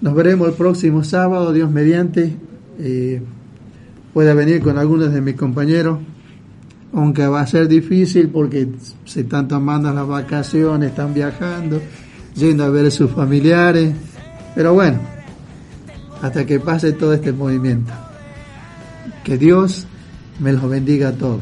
nos 0.00 0.14
veremos 0.14 0.48
el 0.48 0.54
próximo 0.54 1.04
sábado, 1.04 1.52
Dios 1.52 1.70
mediante. 1.70 2.36
Eh, 2.78 3.22
pueda 4.12 4.34
venir 4.34 4.60
con 4.62 4.78
algunos 4.78 5.12
de 5.12 5.20
mis 5.20 5.34
compañeros, 5.34 5.98
aunque 6.92 7.26
va 7.26 7.40
a 7.40 7.46
ser 7.46 7.68
difícil 7.68 8.28
porque 8.28 8.68
se 9.04 9.20
están 9.20 9.48
tomando 9.48 9.92
las 9.92 10.06
vacaciones, 10.06 10.90
están 10.90 11.14
viajando, 11.14 11.80
yendo 12.34 12.64
a 12.64 12.70
ver 12.70 12.86
a 12.86 12.90
sus 12.90 13.10
familiares. 13.10 13.94
Pero 14.54 14.74
bueno, 14.74 14.98
hasta 16.22 16.44
que 16.46 16.60
pase 16.60 16.92
todo 16.92 17.12
este 17.12 17.32
movimiento. 17.32 17.92
Que 19.24 19.38
Dios 19.38 19.86
me 20.38 20.52
los 20.52 20.68
bendiga 20.68 21.08
a 21.08 21.12
todos. 21.12 21.40